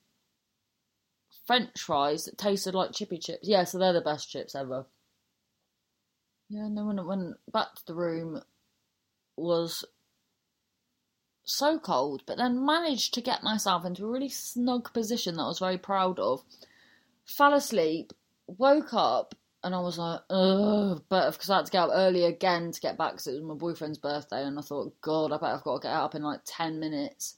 French 1.47 1.79
fries 1.79 2.25
that 2.25 2.37
tasted 2.37 2.75
like 2.75 2.91
chippy 2.91 3.17
chips. 3.17 3.47
Yeah, 3.47 3.63
so 3.63 3.77
they're 3.77 3.93
the 3.93 4.01
best 4.01 4.29
chips 4.29 4.53
ever. 4.53 4.85
Yeah, 6.49 6.65
and 6.65 6.77
then 6.77 6.85
when 6.85 6.99
I 6.99 7.03
went 7.03 7.37
back 7.51 7.75
to 7.75 7.85
the 7.85 7.95
room, 7.95 8.41
was 9.41 9.83
so 11.43 11.79
cold, 11.79 12.23
but 12.25 12.37
then 12.37 12.65
managed 12.65 13.13
to 13.15 13.21
get 13.21 13.43
myself 13.43 13.85
into 13.85 14.05
a 14.05 14.09
really 14.09 14.29
snug 14.29 14.93
position 14.93 15.35
that 15.35 15.43
I 15.43 15.47
was 15.47 15.59
very 15.59 15.77
proud 15.77 16.19
of. 16.19 16.43
Fell 17.25 17.53
asleep, 17.53 18.13
woke 18.47 18.93
up, 18.93 19.35
and 19.63 19.75
I 19.75 19.79
was 19.79 19.97
like, 19.97 20.21
ugh, 20.29 21.03
but 21.09 21.31
because 21.31 21.49
I 21.49 21.57
had 21.57 21.65
to 21.65 21.71
get 21.71 21.83
up 21.83 21.91
early 21.93 22.25
again 22.25 22.71
to 22.71 22.81
get 22.81 22.97
back 22.97 23.11
because 23.11 23.27
it 23.27 23.33
was 23.33 23.43
my 23.43 23.53
boyfriend's 23.53 23.97
birthday, 23.99 24.43
and 24.43 24.57
I 24.57 24.61
thought, 24.61 24.99
God, 25.01 25.31
I 25.31 25.37
bet 25.37 25.55
I've 25.55 25.63
got 25.63 25.81
to 25.81 25.87
get 25.87 25.93
up 25.93 26.15
in 26.15 26.23
like 26.23 26.41
10 26.45 26.79
minutes. 26.79 27.37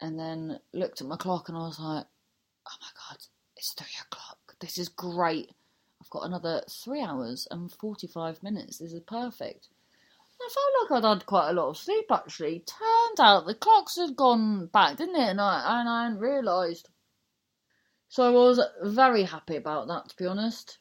And 0.00 0.18
then 0.18 0.58
looked 0.74 1.00
at 1.00 1.06
my 1.06 1.16
clock 1.16 1.48
and 1.48 1.56
I 1.56 1.62
was 1.62 1.80
like, 1.80 2.04
oh 2.68 2.76
my 2.82 2.88
God, 3.08 3.16
it's 3.56 3.72
three 3.72 3.86
o'clock. 4.02 4.38
This 4.60 4.76
is 4.76 4.90
great. 4.90 5.52
I've 6.02 6.10
got 6.10 6.26
another 6.26 6.62
three 6.68 7.02
hours 7.02 7.48
and 7.50 7.72
45 7.72 8.42
minutes. 8.42 8.78
This 8.78 8.92
is 8.92 9.00
perfect. 9.00 9.68
I 10.40 10.48
felt 10.48 10.90
like 10.90 11.04
I'd 11.04 11.08
had 11.08 11.26
quite 11.26 11.50
a 11.50 11.52
lot 11.52 11.70
of 11.70 11.78
sleep 11.78 12.06
actually. 12.10 12.60
Turned 12.60 13.20
out 13.20 13.46
the 13.46 13.54
clocks 13.54 13.96
had 13.96 14.16
gone 14.16 14.66
back, 14.66 14.96
didn't 14.96 15.16
it? 15.16 15.30
And 15.30 15.40
I, 15.40 15.80
and 15.80 15.88
I 15.88 16.04
hadn't 16.04 16.18
realised. 16.18 16.88
So 18.08 18.22
I 18.22 18.30
was 18.30 18.60
very 18.82 19.24
happy 19.24 19.56
about 19.56 19.88
that, 19.88 20.08
to 20.08 20.16
be 20.16 20.26
honest. 20.26 20.78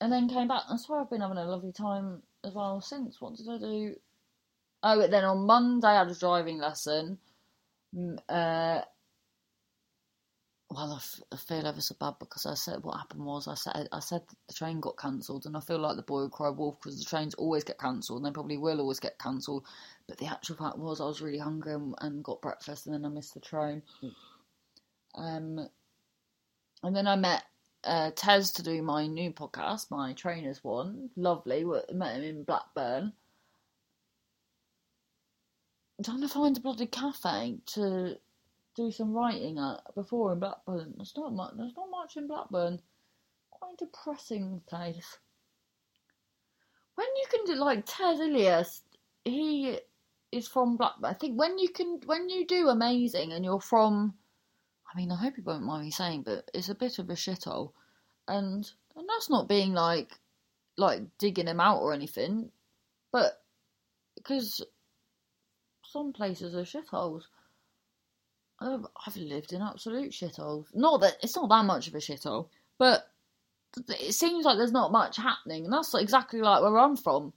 And 0.00 0.12
then 0.12 0.28
came 0.28 0.48
back. 0.48 0.62
I 0.68 0.76
swear 0.76 1.00
I've 1.00 1.10
been 1.10 1.22
having 1.22 1.38
a 1.38 1.46
lovely 1.46 1.72
time 1.72 2.22
as 2.44 2.52
well 2.52 2.80
since. 2.80 3.20
What 3.20 3.36
did 3.36 3.48
I 3.48 3.58
do? 3.58 3.94
Oh, 4.82 5.06
then 5.06 5.24
on 5.24 5.46
Monday 5.46 5.88
I 5.88 5.98
had 5.98 6.10
a 6.10 6.14
driving 6.14 6.58
lesson. 6.58 7.18
Uh, 8.28 8.82
well, 10.70 10.92
I, 10.92 10.96
f- 10.96 11.20
I 11.32 11.36
feel 11.36 11.66
ever 11.66 11.80
so 11.80 11.94
bad 11.98 12.14
because 12.18 12.44
I 12.44 12.54
said 12.54 12.82
what 12.82 12.96
happened 12.96 13.24
was 13.24 13.46
I 13.46 13.54
said 13.54 13.88
I 13.92 14.00
said 14.00 14.22
the 14.48 14.54
train 14.54 14.80
got 14.80 14.98
cancelled, 14.98 15.46
and 15.46 15.56
I 15.56 15.60
feel 15.60 15.78
like 15.78 15.96
the 15.96 16.02
boy 16.02 16.22
would 16.22 16.32
cry 16.32 16.48
wolf 16.48 16.78
because 16.80 16.98
the 16.98 17.04
trains 17.04 17.34
always 17.34 17.62
get 17.64 17.78
cancelled, 17.78 18.18
and 18.18 18.26
they 18.26 18.34
probably 18.34 18.56
will 18.56 18.80
always 18.80 19.00
get 19.00 19.18
cancelled. 19.18 19.64
But 20.08 20.18
the 20.18 20.26
actual 20.26 20.56
fact 20.56 20.78
was 20.78 21.00
I 21.00 21.04
was 21.04 21.22
really 21.22 21.38
hungry 21.38 21.74
and, 21.74 21.94
and 22.00 22.24
got 22.24 22.42
breakfast, 22.42 22.86
and 22.86 22.94
then 22.94 23.04
I 23.04 23.08
missed 23.08 23.34
the 23.34 23.40
train. 23.40 23.82
Mm. 24.02 24.12
Um, 25.14 25.68
and 26.82 26.96
then 26.96 27.06
I 27.06 27.16
met 27.16 27.44
uh, 27.84 28.10
Tez 28.16 28.50
to 28.52 28.62
do 28.62 28.82
my 28.82 29.06
new 29.06 29.30
podcast, 29.30 29.90
my 29.90 30.14
trainers 30.14 30.64
one. 30.64 31.10
Lovely, 31.16 31.64
met 31.92 32.16
him 32.16 32.24
in 32.24 32.42
Blackburn. 32.42 33.12
I'm 35.98 36.04
trying 36.04 36.20
to 36.20 36.28
find 36.28 36.56
a 36.56 36.60
bloody 36.60 36.86
cafe 36.86 37.58
to 37.66 38.18
do 38.76 38.90
some 38.90 39.12
writing 39.14 39.58
at 39.58 39.94
before 39.94 40.32
in 40.32 40.38
Blackburn. 40.38 40.94
There's 40.96 41.14
not 41.16 41.32
much. 41.34 41.54
There's 41.56 41.76
not 41.76 41.90
much 41.90 42.16
in 42.16 42.28
Blackburn. 42.28 42.80
Quite 43.50 43.74
a 43.80 43.84
depressing 43.86 44.60
place. 44.68 45.18
When 46.94 47.06
you 47.16 47.24
can 47.30 47.44
do 47.46 47.60
like 47.60 47.84
Tez 47.86 48.20
Ilyas, 48.20 48.82
he 49.24 49.78
is 50.30 50.46
from 50.46 50.76
Blackburn. 50.76 51.10
I 51.10 51.14
think 51.14 51.38
when 51.38 51.58
you 51.58 51.70
can 51.70 52.00
when 52.04 52.28
you 52.28 52.46
do 52.46 52.68
amazing 52.68 53.32
and 53.32 53.44
you're 53.44 53.60
from, 53.60 54.14
I 54.92 54.96
mean, 54.96 55.10
I 55.10 55.16
hope 55.16 55.38
you 55.38 55.42
won't 55.42 55.64
mind 55.64 55.84
me 55.84 55.90
saying, 55.90 56.22
but 56.22 56.50
it's 56.54 56.68
a 56.68 56.74
bit 56.74 56.98
of 56.98 57.08
a 57.10 57.14
shithole, 57.14 57.72
and 58.28 58.70
and 58.94 59.08
that's 59.08 59.30
not 59.30 59.48
being 59.48 59.72
like 59.72 60.12
like 60.76 61.02
digging 61.18 61.46
him 61.46 61.60
out 61.60 61.80
or 61.80 61.94
anything, 61.94 62.50
but 63.10 63.42
because 64.16 64.62
some 65.82 66.12
places 66.12 66.54
are 66.54 66.62
shitholes. 66.62 67.22
I've, 68.58 68.86
I've 69.06 69.16
lived 69.16 69.52
in 69.52 69.62
absolute 69.62 70.12
shitholes. 70.12 70.66
Not 70.74 71.00
that 71.02 71.16
it's 71.22 71.36
not 71.36 71.48
that 71.48 71.64
much 71.64 71.88
of 71.88 71.94
a 71.94 71.98
shithole, 71.98 72.48
but 72.78 73.06
it 73.88 74.14
seems 74.14 74.44
like 74.44 74.56
there's 74.56 74.72
not 74.72 74.92
much 74.92 75.16
happening, 75.16 75.64
and 75.64 75.72
that's 75.72 75.94
exactly 75.94 76.40
like 76.40 76.62
where 76.62 76.78
I'm 76.78 76.96
from. 76.96 77.32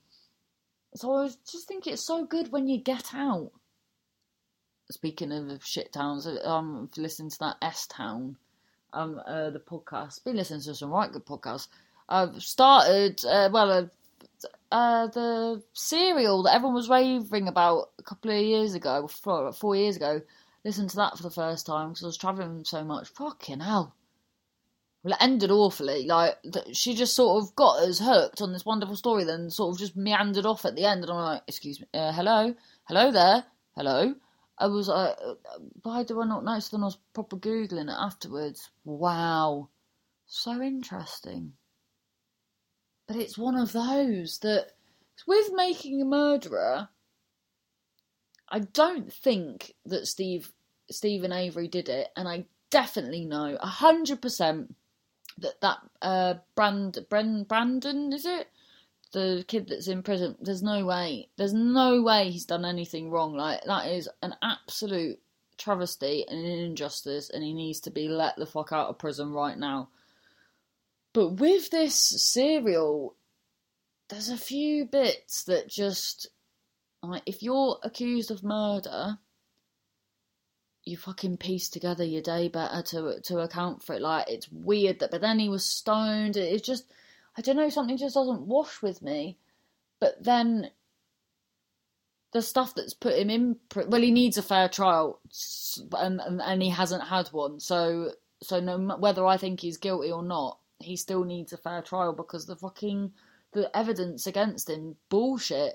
So 0.95 1.13
I 1.13 1.29
just 1.49 1.67
think 1.67 1.85
it's 1.85 2.05
so 2.05 2.25
good 2.25 2.51
when 2.51 2.67
you 2.67 2.79
get 2.79 3.13
out. 3.13 3.51
Speaking 4.91 5.31
of 5.31 5.63
shit 5.63 5.93
towns, 5.93 6.27
um, 6.43 6.89
listening 6.97 7.29
to 7.29 7.39
that 7.39 7.57
S 7.61 7.85
Town, 7.85 8.37
um, 8.93 9.21
uh, 9.27 9.51
the 9.51 9.59
podcast. 9.59 10.23
Been 10.23 10.37
listening 10.37 10.61
to 10.61 10.73
some 10.73 10.89
right 10.89 11.11
good 11.11 11.25
podcasts. 11.25 11.67
I've 12.07 12.41
started, 12.41 13.23
uh, 13.23 13.49
well, 13.53 13.71
uh, 13.71 13.85
uh, 14.71 15.07
the 15.07 15.61
serial 15.73 16.43
that 16.43 16.55
everyone 16.55 16.73
was 16.73 16.89
raving 16.89 17.47
about 17.47 17.91
a 17.99 18.03
couple 18.03 18.31
of 18.31 18.41
years 18.41 18.73
ago, 18.73 19.07
four, 19.07 19.53
four 19.53 19.75
years 19.75 19.95
ago, 19.95 20.21
listened 20.65 20.89
to 20.91 20.97
that 20.97 21.17
for 21.17 21.23
the 21.23 21.31
first 21.31 21.65
time 21.65 21.89
because 21.89 22.03
I 22.03 22.07
was 22.07 22.17
travelling 22.17 22.63
so 22.65 22.83
much. 22.83 23.09
Fucking 23.09 23.61
hell. 23.61 23.95
Well, 25.03 25.13
it 25.13 25.23
ended 25.23 25.49
awfully. 25.49 26.05
Like, 26.05 26.37
she 26.73 26.93
just 26.93 27.15
sort 27.15 27.41
of 27.41 27.55
got 27.55 27.79
us 27.79 27.99
hooked 27.99 28.41
on 28.41 28.51
this 28.51 28.65
wonderful 28.65 28.97
story, 28.97 29.23
then 29.23 29.49
sort 29.49 29.73
of 29.73 29.79
just 29.79 29.95
meandered 29.95 30.45
off 30.45 30.65
at 30.65 30.75
the 30.75 30.85
end. 30.85 31.03
And 31.03 31.11
I'm 31.11 31.17
like, 31.17 31.41
excuse 31.47 31.79
me, 31.79 31.87
uh, 31.93 32.11
hello? 32.11 32.53
Hello 32.83 33.11
there? 33.11 33.45
Hello? 33.75 34.13
I 34.57 34.67
was 34.67 34.89
like, 34.89 35.15
uh, 35.25 35.35
why 35.83 36.03
do 36.03 36.21
I 36.21 36.25
not 36.25 36.43
notice? 36.43 36.69
Then 36.69 36.81
I 36.81 36.87
was 36.87 36.97
proper 37.13 37.37
Googling 37.37 37.89
it 37.89 37.97
afterwards. 37.97 38.69
Wow. 38.83 39.69
So 40.27 40.61
interesting. 40.61 41.53
But 43.07 43.15
it's 43.15 43.37
one 43.37 43.55
of 43.55 43.71
those 43.71 44.37
that, 44.39 44.73
with 45.25 45.49
making 45.53 46.01
a 46.01 46.05
murderer, 46.05 46.89
I 48.49 48.59
don't 48.59 49.11
think 49.11 49.73
that 49.85 50.07
Steve 50.07 50.51
Steven 50.89 51.31
Avery 51.31 51.67
did 51.67 51.89
it, 51.89 52.09
and 52.15 52.27
I 52.27 52.45
definitely 52.69 53.25
know 53.25 53.57
hundred 53.61 54.21
percent 54.21 54.75
that 55.37 55.61
that 55.61 55.77
uh, 56.01 56.35
Brand 56.55 56.99
Bren, 57.09 57.47
Brandon 57.47 58.11
is 58.13 58.25
it 58.25 58.47
the 59.11 59.43
kid 59.47 59.67
that's 59.67 59.87
in 59.87 60.03
prison. 60.03 60.35
There's 60.39 60.63
no 60.63 60.85
way. 60.85 61.29
There's 61.37 61.53
no 61.53 62.01
way 62.01 62.29
he's 62.29 62.45
done 62.45 62.65
anything 62.65 63.09
wrong. 63.09 63.35
Like 63.35 63.63
that 63.65 63.87
is 63.87 64.09
an 64.21 64.35
absolute 64.41 65.19
travesty 65.57 66.25
and 66.27 66.39
an 66.39 66.59
injustice, 66.59 67.29
and 67.29 67.43
he 67.43 67.53
needs 67.53 67.79
to 67.81 67.91
be 67.91 68.07
let 68.07 68.35
the 68.37 68.45
fuck 68.45 68.71
out 68.71 68.89
of 68.89 68.97
prison 68.97 69.31
right 69.31 69.57
now. 69.57 69.89
But 71.13 71.39
with 71.39 71.71
this 71.71 71.95
serial, 71.95 73.15
there's 74.09 74.29
a 74.29 74.37
few 74.37 74.85
bits 74.85 75.43
that 75.45 75.67
just 75.67 76.29
like 77.01 77.23
if 77.25 77.41
you're 77.41 77.79
accused 77.83 78.31
of 78.31 78.43
murder, 78.43 79.17
you 80.83 80.97
fucking 80.97 81.37
piece 81.37 81.69
together 81.69 82.03
your 82.03 82.21
day 82.21 82.47
better 82.47 82.81
to 82.81 83.21
to 83.21 83.39
account 83.39 83.83
for 83.83 83.95
it. 83.95 84.01
Like 84.01 84.29
it's 84.29 84.51
weird 84.51 84.99
that, 84.99 85.11
but 85.11 85.21
then 85.21 85.39
he 85.39 85.49
was 85.49 85.65
stoned. 85.65 86.37
It's 86.37 86.65
just 86.65 86.91
I 87.37 87.41
don't 87.41 87.55
know, 87.55 87.69
something 87.69 87.97
just 87.97 88.15
doesn't 88.15 88.41
wash 88.41 88.81
with 88.81 89.01
me. 89.01 89.37
But 89.99 90.23
then 90.23 90.71
the 92.31 92.41
stuff 92.41 92.75
that's 92.75 92.93
put 92.93 93.17
him 93.17 93.29
in, 93.29 93.57
well, 93.87 94.01
he 94.01 94.11
needs 94.11 94.37
a 94.37 94.43
fair 94.43 94.69
trial, 94.69 95.19
and 95.97 96.19
and, 96.21 96.41
and 96.41 96.61
he 96.61 96.69
hasn't 96.69 97.07
had 97.07 97.27
one. 97.29 97.59
So 97.59 98.13
so 98.41 98.59
no 98.59 98.77
whether 98.97 99.25
I 99.25 99.37
think 99.37 99.59
he's 99.59 99.77
guilty 99.77 100.11
or 100.11 100.23
not, 100.23 100.59
he 100.79 100.95
still 100.95 101.23
needs 101.23 101.53
a 101.53 101.57
fair 101.57 101.81
trial 101.81 102.13
because 102.13 102.45
the 102.45 102.55
fucking 102.55 103.11
the 103.53 103.75
evidence 103.75 104.27
against 104.27 104.69
him 104.69 104.95
bullshit, 105.09 105.73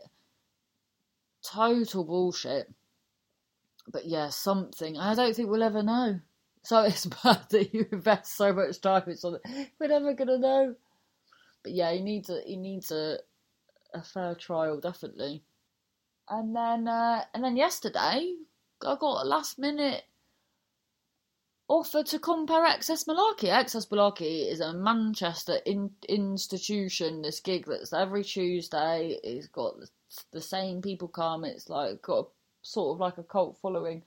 total 1.44 2.04
bullshit. 2.04 2.72
But 3.86 4.06
yeah, 4.06 4.30
something 4.30 4.96
I 4.96 5.14
don't 5.14 5.34
think 5.36 5.50
we'll 5.50 5.62
ever 5.62 5.82
know. 5.82 6.20
So 6.62 6.82
it's 6.84 7.06
bad 7.06 7.42
that 7.50 7.74
you 7.74 7.86
invest 7.92 8.36
so 8.36 8.52
much 8.52 8.80
time 8.80 9.04
in 9.06 9.16
something 9.16 9.68
we're 9.78 9.88
never 9.88 10.14
gonna 10.14 10.38
know. 10.38 10.74
But 11.62 11.72
yeah, 11.72 11.92
he 11.92 12.00
needs 12.00 12.30
a 12.30 12.40
he 12.44 12.56
needs 12.56 12.90
a 12.90 13.18
a 13.92 14.02
fair 14.02 14.34
trial 14.34 14.80
definitely. 14.80 15.44
And 16.28 16.56
then 16.56 16.88
uh, 16.88 17.24
and 17.34 17.44
then 17.44 17.56
yesterday 17.56 18.34
I 18.82 18.96
got 18.96 19.22
a 19.22 19.28
last 19.28 19.58
minute 19.58 20.02
offer 21.74 22.04
to 22.04 22.18
compare 22.20 22.64
XS 22.64 23.08
Malarkey. 23.08 23.48
XS 23.48 23.88
Malarkey 23.88 24.48
is 24.50 24.60
a 24.60 24.72
Manchester 24.72 25.58
in, 25.66 25.90
institution. 26.08 27.20
This 27.20 27.40
gig 27.40 27.66
that's 27.66 27.92
every 27.92 28.22
Tuesday. 28.22 29.18
It's 29.24 29.48
got 29.48 29.80
the, 29.80 29.88
the 30.32 30.40
same 30.40 30.80
people 30.80 31.08
come. 31.08 31.44
It's 31.44 31.68
like 31.68 32.00
got 32.00 32.18
a, 32.18 32.26
sort 32.62 32.94
of 32.94 33.00
like 33.00 33.18
a 33.18 33.24
cult 33.24 33.58
following. 33.60 34.04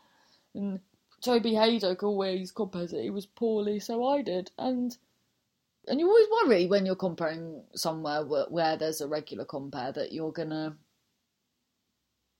And 0.56 0.80
Toby 1.22 1.52
Hadoke 1.52 2.04
always 2.04 2.54
compares 2.54 2.94
it. 2.94 3.04
He 3.04 3.10
was 3.10 3.26
poorly, 3.26 3.80
so 3.80 4.08
I 4.08 4.22
did. 4.22 4.50
And 4.58 4.96
and 5.90 6.00
you 6.00 6.08
always 6.08 6.28
worry 6.32 6.68
when 6.68 6.86
you're 6.86 6.96
comparing 6.96 7.64
somewhere 7.76 8.26
where, 8.26 8.46
where 8.50 8.78
there's 8.78 9.02
a 9.02 9.08
regular 9.08 9.46
compare 9.46 9.92
that 9.92 10.14
you're 10.14 10.32
gonna 10.32 10.78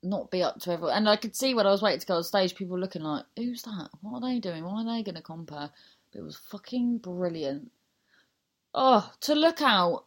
not 0.10 0.32
be 0.32 0.44
up 0.44 0.60
to 0.62 0.72
everyone. 0.72 0.96
And 0.96 1.10
I 1.10 1.16
could 1.16 1.36
see 1.36 1.54
when 1.54 1.68
I 1.68 1.72
was 1.72 1.82
waiting 1.82 2.00
to 2.00 2.06
go 2.08 2.16
on 2.16 2.24
stage, 2.24 2.56
people 2.56 2.80
looking 2.80 3.04
like, 3.04 3.26
"Who's 3.36 3.62
that? 3.64 3.90
What 4.02 4.24
are 4.24 4.30
they 4.30 4.40
doing? 4.40 4.64
Why 4.64 4.82
are 4.82 4.86
they 4.86 5.04
gonna 5.04 5.22
compare?" 5.22 5.72
But 6.12 6.20
it 6.20 6.24
was 6.24 6.38
fucking 6.38 7.00
brilliant. 7.00 7.72
Oh, 8.74 9.12
to 9.22 9.36
look 9.36 9.62
out 9.62 10.06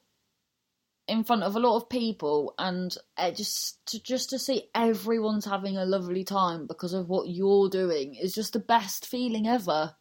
in 1.10 1.24
front 1.24 1.42
of 1.42 1.56
a 1.56 1.60
lot 1.60 1.76
of 1.76 1.88
people 1.88 2.54
and 2.56 2.96
uh, 3.16 3.32
just 3.32 3.84
to 3.86 4.00
just 4.00 4.30
to 4.30 4.38
see 4.38 4.70
everyone's 4.74 5.44
having 5.44 5.76
a 5.76 5.84
lovely 5.84 6.22
time 6.22 6.66
because 6.68 6.94
of 6.94 7.08
what 7.08 7.28
you're 7.28 7.68
doing 7.68 8.14
is 8.14 8.32
just 8.32 8.52
the 8.52 8.60
best 8.60 9.06
feeling 9.06 9.48
ever. 9.48 9.96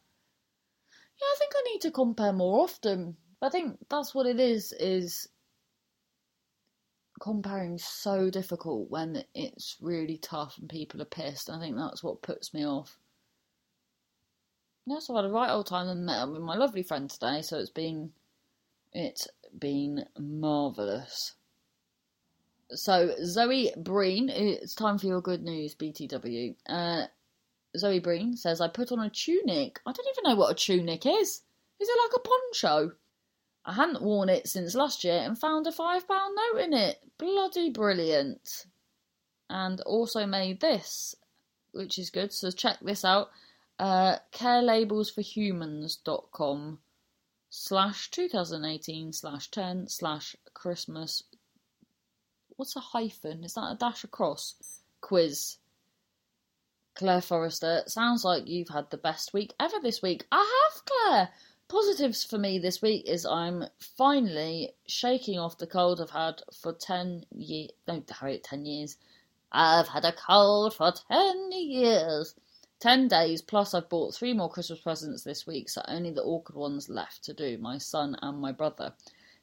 Yeah, 1.20 1.26
I 1.26 1.36
think 1.38 1.52
I 1.54 1.62
need 1.72 1.80
to 1.80 1.90
compare 1.90 2.32
more 2.32 2.62
often. 2.62 3.16
I 3.42 3.48
think 3.48 3.78
that's 3.88 4.14
what 4.14 4.26
it 4.26 4.38
is, 4.38 4.72
is 4.78 5.26
comparing 7.20 7.78
so 7.78 8.30
difficult 8.30 8.90
when 8.90 9.24
it's 9.34 9.76
really 9.80 10.16
tough 10.16 10.56
and 10.58 10.68
people 10.68 11.00
are 11.00 11.06
pissed. 11.06 11.48
I 11.48 11.60
think 11.60 11.76
that's 11.76 12.02
what 12.02 12.22
puts 12.22 12.52
me 12.52 12.66
off. 12.66 12.98
Yes, 14.86 15.08
I've 15.08 15.16
had 15.16 15.26
a 15.26 15.28
right 15.28 15.50
old 15.50 15.66
time 15.66 15.88
and 15.88 16.06
met 16.06 16.18
up 16.18 16.30
with 16.30 16.42
my 16.42 16.56
lovely 16.56 16.82
friend 16.82 17.08
today, 17.08 17.42
so 17.42 17.58
it's 17.58 17.70
been 17.70 18.12
it's 18.92 19.28
been 19.56 20.06
marvellous. 20.18 21.34
So 22.70 23.14
Zoe 23.24 23.72
Breen, 23.76 24.28
it's 24.28 24.74
time 24.74 24.98
for 24.98 25.06
your 25.06 25.20
good 25.20 25.42
news, 25.42 25.74
BTW. 25.74 26.56
Uh, 26.66 27.06
Zoe 27.76 28.00
Breen 28.00 28.36
says, 28.36 28.60
I 28.60 28.68
put 28.68 28.90
on 28.90 29.00
a 29.00 29.10
tunic. 29.10 29.80
I 29.86 29.92
don't 29.92 30.08
even 30.08 30.30
know 30.30 30.36
what 30.36 30.52
a 30.52 30.54
tunic 30.54 31.06
is. 31.06 31.42
Is 31.80 31.88
it 31.88 31.98
like 32.02 32.16
a 32.16 32.28
poncho? 32.28 32.96
I 33.64 33.74
hadn't 33.74 34.02
worn 34.02 34.28
it 34.28 34.48
since 34.48 34.74
last 34.74 35.04
year 35.04 35.18
and 35.18 35.38
found 35.38 35.66
a 35.66 35.70
£5 35.70 36.02
note 36.08 36.58
in 36.60 36.72
it. 36.72 36.98
Bloody 37.18 37.70
brilliant. 37.70 38.66
And 39.48 39.80
also 39.82 40.26
made 40.26 40.60
this, 40.60 41.14
which 41.72 41.98
is 41.98 42.10
good. 42.10 42.32
So 42.32 42.50
check 42.50 42.78
this 42.80 43.04
out. 43.04 43.30
Uh, 43.78 44.16
carelabelsforhumans.com 44.32 46.78
slash 47.50 48.10
2018 48.10 49.12
slash 49.12 49.50
10 49.50 49.88
slash 49.88 50.34
Christmas. 50.54 51.22
What's 52.56 52.76
a 52.76 52.80
hyphen? 52.80 53.44
Is 53.44 53.54
that 53.54 53.72
a 53.72 53.76
dash 53.78 54.04
across? 54.04 54.54
Quiz. 55.00 55.56
Claire 56.94 57.22
Forrester, 57.22 57.82
sounds 57.86 58.24
like 58.24 58.48
you've 58.48 58.68
had 58.68 58.90
the 58.90 58.98
best 58.98 59.32
week 59.32 59.54
ever 59.58 59.78
this 59.80 60.02
week. 60.02 60.26
I 60.30 60.70
have, 60.72 60.84
Claire 60.84 61.30
positives 61.70 62.24
for 62.24 62.36
me 62.36 62.58
this 62.58 62.82
week 62.82 63.08
is 63.08 63.24
I'm 63.24 63.64
finally 63.78 64.74
shaking 64.88 65.38
off 65.38 65.56
the 65.56 65.68
cold 65.68 66.00
I've 66.00 66.10
had 66.10 66.42
for 66.52 66.72
10 66.72 67.26
years. 67.30 67.70
No, 67.86 68.02
Harriet, 68.10 68.42
10 68.42 68.66
years. 68.66 68.96
I've 69.52 69.86
had 69.86 70.04
a 70.04 70.12
cold 70.12 70.74
for 70.74 70.92
10 71.08 71.52
years. 71.52 72.34
10 72.80 73.06
days, 73.06 73.40
plus 73.40 73.72
I've 73.72 73.88
bought 73.88 74.16
three 74.16 74.32
more 74.32 74.50
Christmas 74.50 74.80
presents 74.80 75.22
this 75.22 75.46
week, 75.46 75.68
so 75.68 75.80
only 75.86 76.10
the 76.10 76.24
awkward 76.24 76.56
ones 76.56 76.88
left 76.88 77.22
to 77.24 77.32
do 77.32 77.56
my 77.58 77.78
son 77.78 78.16
and 78.20 78.40
my 78.40 78.50
brother. 78.50 78.92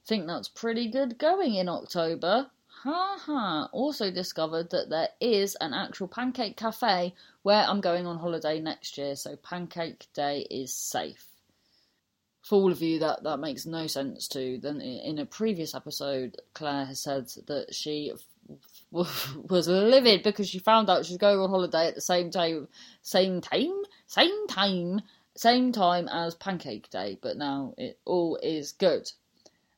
Think 0.05 0.27
that's 0.27 0.49
pretty 0.49 0.89
good 0.89 1.17
going 1.17 1.55
in 1.55 1.69
October. 1.69 2.51
Ha 2.83 3.17
ha. 3.21 3.69
Also 3.71 4.11
discovered 4.11 4.69
that 4.71 4.89
there 4.89 5.09
is 5.21 5.55
an 5.61 5.73
actual 5.73 6.09
pancake 6.09 6.57
cafe 6.57 7.15
where 7.43 7.63
I'm 7.63 7.79
going 7.79 8.05
on 8.05 8.19
holiday 8.19 8.59
next 8.59 8.97
year, 8.97 9.15
so 9.15 9.37
Pancake 9.37 10.07
Day 10.13 10.41
is 10.51 10.75
safe 10.75 11.36
for 12.47 12.55
all 12.55 12.71
of 12.71 12.81
you 12.81 12.99
that 12.99 13.23
that 13.23 13.37
makes 13.39 13.65
no 13.65 13.87
sense 13.87 14.27
to, 14.29 14.57
then 14.59 14.79
in 14.81 15.19
a 15.19 15.25
previous 15.25 15.75
episode, 15.75 16.37
Claire 16.53 16.85
has 16.85 17.01
said 17.01 17.27
that 17.47 17.75
she 17.75 18.13
was 18.91 19.67
livid 19.67 20.23
because 20.23 20.47
she 20.49 20.59
found 20.59 20.89
out 20.89 21.05
she's 21.05 21.17
going 21.17 21.39
on 21.39 21.49
holiday 21.49 21.87
at 21.87 21.95
the 21.95 22.01
same 22.01 22.31
time, 22.31 22.67
same 23.01 23.41
time, 23.41 23.73
same 24.05 24.47
time, 24.47 25.01
same 25.35 25.71
time 25.71 26.07
as 26.07 26.35
Pancake 26.35 26.89
Day. 26.89 27.17
But 27.21 27.37
now 27.37 27.73
it 27.77 27.99
all 28.05 28.37
is 28.41 28.71
good. 28.71 29.11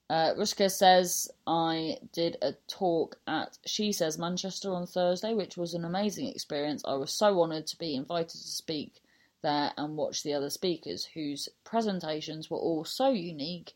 Uh, 0.10 0.34
Ruska 0.36 0.72
says 0.72 1.30
I 1.46 1.98
did 2.14 2.38
a 2.42 2.54
talk 2.68 3.18
at 3.28 3.58
She 3.66 3.92
Says 3.92 4.18
Manchester 4.18 4.74
on 4.74 4.88
Thursday, 4.88 5.34
which 5.34 5.58
was 5.58 5.74
an 5.74 5.86
amazing 5.86 6.30
experience. 6.30 6.84
I 6.86 6.96
was 6.96 7.12
so 7.12 7.42
honoured 7.42 7.68
to 7.68 7.78
be 7.78 7.96
invited 7.96 8.30
to 8.30 8.38
speak 8.38 9.02
there 9.42 9.72
and 9.78 9.96
watch 9.96 10.24
the 10.24 10.34
other 10.34 10.50
speakers, 10.50 11.06
whose 11.14 11.50
presentations 11.64 12.50
were 12.50 12.58
all 12.58 12.84
so 12.84 13.10
unique 13.10 13.74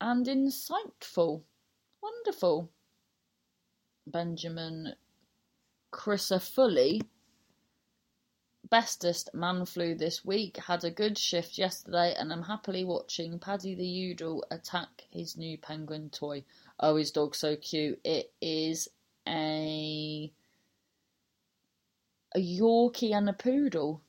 and 0.00 0.26
insightful. 0.26 1.42
Wonderful. 2.02 2.70
Benjamin 4.06 4.94
Crisafulli, 5.92 7.02
bestest 8.68 9.30
man 9.34 9.64
flu 9.66 9.94
this 9.94 10.24
week, 10.24 10.56
had 10.56 10.84
a 10.84 10.90
good 10.90 11.18
shift 11.18 11.58
yesterday, 11.58 12.14
and 12.16 12.32
I'm 12.32 12.42
happily 12.42 12.84
watching 12.84 13.38
Paddy 13.38 13.74
the 13.74 13.86
Udall 13.86 14.44
attack 14.50 15.04
his 15.10 15.36
new 15.36 15.58
penguin 15.58 16.10
toy. 16.10 16.44
Oh, 16.78 16.96
his 16.96 17.10
dog's 17.10 17.38
so 17.38 17.56
cute. 17.56 18.00
It 18.04 18.32
is 18.40 18.88
a 19.28 20.32
a 22.34 22.38
Yorkie 22.38 23.12
and 23.12 23.28
a 23.28 23.32
poodle 23.32 24.02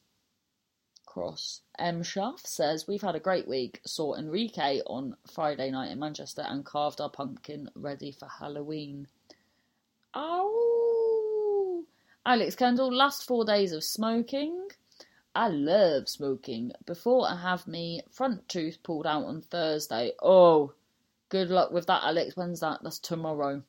cross. 1.12 1.62
M. 1.78 1.98
Um, 1.98 2.04
Schaff 2.04 2.46
says, 2.46 2.88
We've 2.88 3.02
had 3.02 3.16
a 3.16 3.20
great 3.20 3.48
week. 3.48 3.82
Saw 3.86 4.16
Enrique 4.16 4.82
on 4.88 5.16
Friday 5.34 5.70
night 5.72 5.92
in 5.92 6.00
Manchester 6.00 6.46
and 6.48 6.66
carved 6.66 7.02
our 7.02 7.10
pumpkin 7.10 7.70
ready 7.76 8.12
for 8.12 8.28
Halloween. 8.28 9.08
Oh! 10.14 11.84
Alex 12.26 12.56
Kendall, 12.56 12.94
last 12.94 13.28
four 13.28 13.44
days 13.46 13.74
of 13.74 13.84
smoking. 13.84 14.68
I 15.36 15.50
love 15.50 16.08
smoking. 16.08 16.72
Before 16.86 17.28
I 17.28 17.36
have 17.36 17.68
me 17.68 18.02
front 18.12 18.48
tooth 18.48 18.82
pulled 18.84 19.08
out 19.08 19.26
on 19.26 19.42
Thursday. 19.42 20.14
Oh, 20.22 20.74
Good 21.32 21.50
luck 21.50 21.72
with 21.72 21.88
that, 21.88 22.04
Alex. 22.04 22.36
When's 22.36 22.60
that? 22.60 22.80
That's 22.84 23.00
tomorrow. 23.00 23.64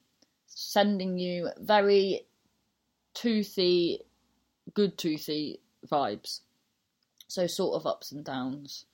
Sending 0.48 1.16
you 1.16 1.48
very 1.61 2.26
toothy, 3.14 4.00
good 4.74 4.98
toothy 4.98 5.61
vibes. 5.87 6.40
So 7.32 7.46
sort 7.46 7.76
of 7.76 7.86
ups 7.86 8.12
and 8.12 8.22
downs 8.22 8.84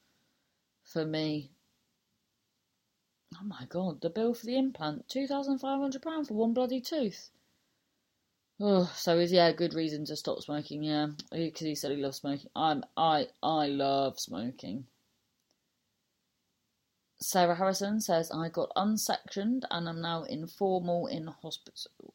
for 0.85 1.05
me. 1.05 1.51
Oh 3.35 3.45
my 3.45 3.67
god, 3.69 4.01
the 4.01 4.11
bill 4.11 4.33
for 4.33 4.47
the 4.47 4.57
implant 4.57 5.09
two 5.09 5.27
thousand 5.27 5.59
five 5.59 5.81
hundred 5.81 6.03
pound 6.03 6.29
for 6.29 6.35
one 6.35 6.55
bloody 6.55 6.81
tooth. 6.81 7.31
Oh, 8.61 8.93
so 8.95 9.19
is 9.19 9.33
yeah, 9.33 9.49
a 9.49 9.53
good 9.53 9.75
reason 9.75 10.05
to 10.05 10.15
stop 10.15 10.41
smoking. 10.41 10.85
Yeah, 10.85 11.09
because 11.33 11.67
he 11.67 11.75
said 11.75 11.91
he 11.91 11.97
loves 11.97 12.19
smoking. 12.19 12.49
I'm 12.55 12.85
I 12.97 13.27
I 13.43 13.67
love 13.67 14.21
smoking. 14.21 14.87
Sarah 17.21 17.57
Harrison 17.57 18.01
says 18.01 18.31
I 18.31 18.51
got 18.51 18.71
unsectioned 18.77 19.65
and 19.69 19.89
am 19.89 20.01
now 20.01 20.23
informal 20.23 21.09
in 21.09 21.27
hospital. 21.27 22.15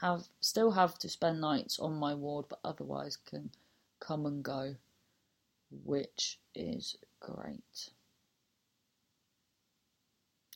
Have 0.00 0.28
still 0.40 0.70
have 0.70 0.96
to 0.98 1.08
spend 1.08 1.40
nights 1.40 1.80
on 1.80 1.94
my 1.94 2.14
ward, 2.14 2.46
but 2.48 2.60
otherwise 2.64 3.16
can 3.16 3.50
come 3.98 4.26
and 4.26 4.40
go, 4.44 4.76
which 5.84 6.38
is 6.54 6.96
great. 7.20 7.90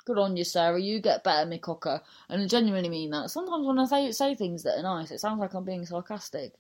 Good 0.05 0.19
on 0.19 0.37
you, 0.37 0.45
Sarah. 0.45 0.81
You 0.81 1.01
get 1.01 1.25
better, 1.25 1.45
me 1.45 1.59
cocker. 1.59 2.01
And 2.29 2.43
I 2.43 2.47
genuinely 2.47 2.89
mean 2.89 3.11
that. 3.11 3.31
Sometimes 3.31 3.67
when 3.67 3.79
I 3.79 3.85
say, 3.85 4.13
say 4.13 4.35
things 4.35 4.63
that 4.63 4.79
are 4.79 4.83
nice, 4.83 5.11
it 5.11 5.21
sounds 5.21 5.41
like 5.41 5.55
I'm 5.55 5.65
being 5.65 5.85
sarcastic. 5.85 6.55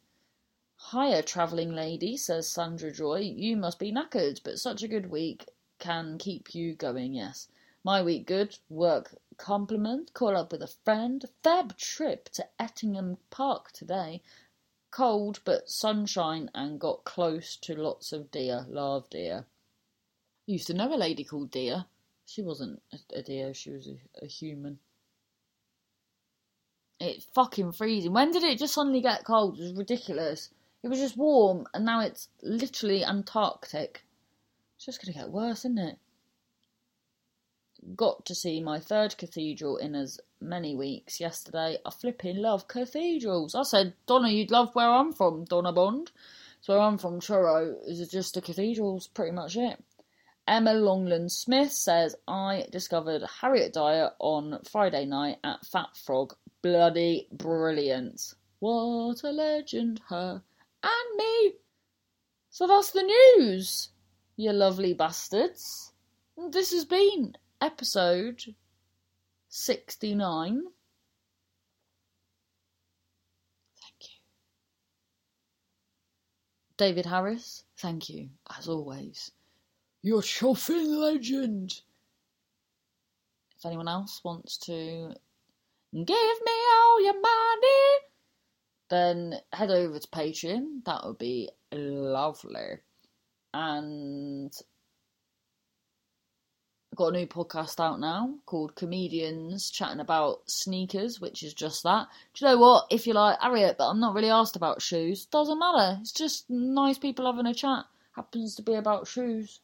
Hiya, 0.92 1.22
travelling 1.22 1.72
lady, 1.72 2.16
says 2.16 2.48
Sandra 2.48 2.92
Joy. 2.92 3.20
You 3.20 3.56
must 3.56 3.78
be 3.78 3.92
knackered, 3.92 4.42
but 4.44 4.58
such 4.58 4.82
a 4.82 4.88
good 4.88 5.10
week 5.10 5.46
can 5.78 6.18
keep 6.18 6.54
you 6.54 6.74
going, 6.74 7.14
yes. 7.14 7.48
My 7.84 8.02
week 8.02 8.26
good. 8.26 8.58
Work 8.68 9.16
compliment. 9.38 10.12
Call 10.12 10.36
up 10.36 10.52
with 10.52 10.62
a 10.62 10.74
friend. 10.84 11.24
Fab 11.42 11.76
trip 11.78 12.28
to 12.30 12.46
Attingham 12.60 13.16
Park 13.30 13.72
today. 13.72 14.20
Cold, 14.90 15.40
but 15.44 15.68
sunshine 15.68 16.50
and 16.54 16.80
got 16.80 17.04
close 17.04 17.56
to 17.56 17.74
lots 17.74 18.12
of 18.12 18.30
deer. 18.30 18.66
Love 18.68 19.08
deer. 19.10 19.46
Used 20.46 20.66
to 20.68 20.74
know 20.74 20.92
a 20.92 20.96
lady 20.96 21.24
called 21.24 21.50
Deer. 21.50 21.84
She 22.24 22.42
wasn't 22.42 22.82
a, 22.92 23.18
a 23.18 23.22
deer, 23.22 23.52
she 23.54 23.70
was 23.70 23.86
a, 23.86 24.24
a 24.24 24.26
human. 24.26 24.78
It's 27.00 27.26
fucking 27.34 27.72
freezing. 27.72 28.12
When 28.12 28.32
did 28.32 28.42
it 28.42 28.58
just 28.58 28.74
suddenly 28.74 29.00
get 29.00 29.24
cold? 29.24 29.58
It 29.58 29.62
was 29.62 29.72
ridiculous. 29.74 30.50
It 30.82 30.88
was 30.88 30.98
just 30.98 31.16
warm, 31.16 31.66
and 31.74 31.84
now 31.84 32.00
it's 32.00 32.28
literally 32.42 33.04
Antarctic. 33.04 34.04
It's 34.76 34.86
just 34.86 35.04
going 35.04 35.12
to 35.12 35.18
get 35.18 35.30
worse, 35.30 35.60
isn't 35.60 35.78
it? 35.78 35.98
Got 37.94 38.24
to 38.26 38.34
see 38.34 38.60
my 38.60 38.80
third 38.80 39.16
cathedral 39.16 39.76
in 39.76 39.94
as 39.94 40.20
many 40.40 40.74
weeks 40.76 41.20
yesterday. 41.20 41.78
I 41.84 41.90
flipping 41.90 42.36
love 42.38 42.68
cathedrals. 42.68 43.54
I 43.54 43.62
said, 43.62 43.94
Donna, 44.06 44.28
you'd 44.28 44.50
love 44.50 44.74
where 44.74 44.90
I'm 44.90 45.12
from, 45.12 45.44
Donna 45.44 45.72
Bond. 45.72 46.10
So 46.60 46.74
where 46.74 46.82
I'm 46.82 46.98
from, 46.98 47.20
Truro, 47.20 47.76
is 47.86 48.08
just 48.08 48.34
the 48.34 48.40
cathedrals, 48.40 49.06
pretty 49.08 49.32
much 49.32 49.56
it. 49.56 49.82
Emma 50.46 50.72
Longland 50.72 51.30
Smith 51.30 51.72
says, 51.72 52.16
I 52.26 52.66
discovered 52.72 53.22
Harriet 53.40 53.74
Dyer 53.74 54.10
on 54.18 54.60
Friday 54.70 55.04
night 55.04 55.36
at 55.44 55.66
Fat 55.66 55.94
Frog. 55.94 56.34
Bloody 56.62 57.28
brilliant. 57.30 58.34
What 58.58 59.22
a 59.24 59.30
legend, 59.30 60.00
her 60.08 60.42
and 60.82 61.16
me. 61.16 61.52
So 62.50 62.66
that's 62.66 62.90
the 62.92 63.02
news, 63.02 63.90
you 64.36 64.52
lovely 64.52 64.94
bastards. 64.94 65.92
This 66.50 66.72
has 66.72 66.84
been 66.84 67.36
episode 67.60 68.42
69. 69.48 70.62
Thank 73.80 74.00
you. 74.00 74.08
David 76.76 77.06
Harris, 77.06 77.64
thank 77.78 78.08
you, 78.08 78.28
as 78.56 78.68
always. 78.68 79.32
You're 80.02 80.22
chuffing 80.22 81.00
legend. 81.00 81.80
If 83.58 83.66
anyone 83.66 83.88
else 83.88 84.22
wants 84.22 84.56
to 84.58 85.12
give 85.92 86.06
me 86.06 86.52
all 86.76 87.02
your 87.02 87.20
money, 87.20 87.98
then 88.90 89.40
head 89.52 89.70
over 89.70 89.98
to 89.98 90.08
Patreon. 90.08 90.84
That 90.84 91.04
would 91.04 91.18
be 91.18 91.50
lovely. 91.72 92.78
And 93.52 94.52
got 96.98 97.14
a 97.14 97.16
new 97.16 97.26
podcast 97.28 97.78
out 97.78 98.00
now 98.00 98.34
called 98.44 98.74
Comedians 98.74 99.70
Chatting 99.70 100.00
About 100.00 100.40
Sneakers, 100.50 101.20
which 101.20 101.44
is 101.44 101.54
just 101.54 101.84
that. 101.84 102.08
Do 102.34 102.44
you 102.44 102.50
know 102.50 102.58
what? 102.58 102.86
If 102.90 103.06
you're 103.06 103.14
like, 103.14 103.38
Harriet, 103.40 103.76
but 103.78 103.88
I'm 103.88 104.00
not 104.00 104.16
really 104.16 104.30
asked 104.30 104.56
about 104.56 104.82
shoes, 104.82 105.24
doesn't 105.26 105.60
matter. 105.60 105.98
It's 106.00 106.10
just 106.10 106.50
nice 106.50 106.98
people 106.98 107.26
having 107.26 107.46
a 107.46 107.54
chat. 107.54 107.84
Happens 108.16 108.56
to 108.56 108.62
be 108.62 108.74
about 108.74 109.06
shoes. 109.06 109.60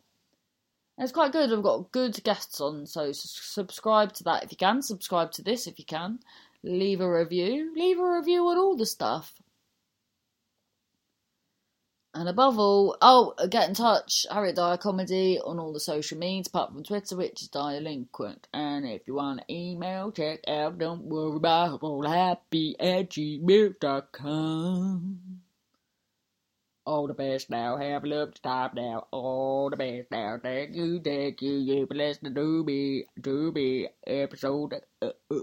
It's 0.96 1.10
quite 1.10 1.32
good. 1.32 1.52
I've 1.52 1.64
got 1.64 1.90
good 1.90 2.22
guests 2.22 2.60
on, 2.60 2.86
so 2.86 3.10
subscribe 3.10 4.12
to 4.12 4.24
that 4.24 4.44
if 4.44 4.52
you 4.52 4.56
can. 4.56 4.80
Subscribe 4.80 5.32
to 5.32 5.42
this 5.42 5.66
if 5.66 5.80
you 5.80 5.84
can. 5.84 6.20
Leave 6.62 7.00
a 7.00 7.12
review. 7.12 7.72
Leave 7.74 7.98
a 7.98 8.12
review 8.16 8.46
on 8.46 8.58
all 8.58 8.76
the 8.76 8.86
stuff. 8.86 9.42
And 12.14 12.28
above 12.28 12.58
all, 12.60 12.96
oh, 13.02 13.34
get 13.50 13.68
in 13.68 13.74
touch. 13.74 14.24
Harriet 14.30 14.54
Dyer 14.56 14.76
Comedy 14.76 15.40
on 15.44 15.58
all 15.58 15.72
the 15.72 15.80
social 15.80 16.16
medias, 16.16 16.46
apart 16.46 16.72
from 16.72 16.84
Twitter, 16.84 17.16
which 17.16 17.42
is 17.42 17.48
Delinquent. 17.48 18.46
And 18.54 18.86
if 18.86 19.02
you 19.06 19.14
want 19.14 19.40
to 19.40 19.52
email, 19.52 20.12
check 20.12 20.40
out 20.46 20.78
Don't 20.78 21.02
Worry 21.02 21.36
About 21.36 21.80
Happy 22.06 22.76
at 22.78 23.10
gmail.com. 23.10 24.64
All 26.86 27.06
the 27.06 27.14
best 27.14 27.48
now. 27.48 27.78
Have 27.78 28.04
a 28.04 28.06
look 28.06 28.34
top 28.42 28.74
now. 28.74 29.06
All 29.10 29.70
the 29.70 29.76
best 29.76 30.10
now. 30.10 30.38
Thank 30.42 30.76
you, 30.76 31.00
thank 31.00 31.40
you. 31.40 31.54
You've 31.54 31.88
been 31.88 31.96
listening 31.96 32.34
to 32.34 32.62
me, 32.62 33.06
to 33.22 33.52
me, 33.52 33.88
episode 34.06 34.74
uh, 35.00 35.12
uh, 35.30 35.40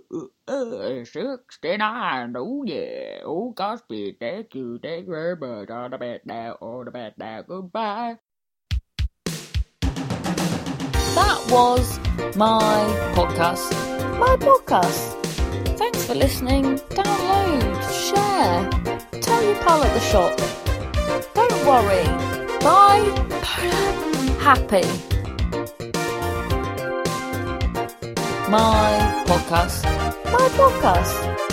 uh, 0.47 0.51
uh, 0.51 1.03
69. 1.03 2.35
Oh, 2.37 2.63
yeah. 2.63 3.21
Oh, 3.25 3.53
Godspeed. 3.53 4.19
Thank 4.19 4.53
you, 4.53 4.77
thank 4.83 5.07
you 5.07 5.13
very 5.13 5.35
much. 5.35 5.71
All 5.71 5.89
the 5.89 5.97
best 5.97 6.27
now. 6.27 6.57
All 6.61 6.85
the 6.85 6.91
best 6.91 7.17
now. 7.17 7.41
Goodbye. 7.41 8.17
That 11.15 11.41
was 11.49 11.97
my 12.35 12.85
podcast. 13.15 13.71
My 14.19 14.35
podcast. 14.37 15.17
Thanks 15.75 16.05
for 16.05 16.13
listening. 16.13 16.77
Download, 16.89 17.81
share, 17.89 18.69
tell 19.21 19.43
your 19.43 19.55
pal 19.55 19.83
at 19.83 19.91
the 19.95 19.99
shop 19.99 20.60
worry. 21.65 22.05
Bipolar 22.61 23.21
happy. 24.39 24.85
My 28.49 29.23
podcast. 29.27 29.83
My 30.31 30.47
podcast. 30.59 31.50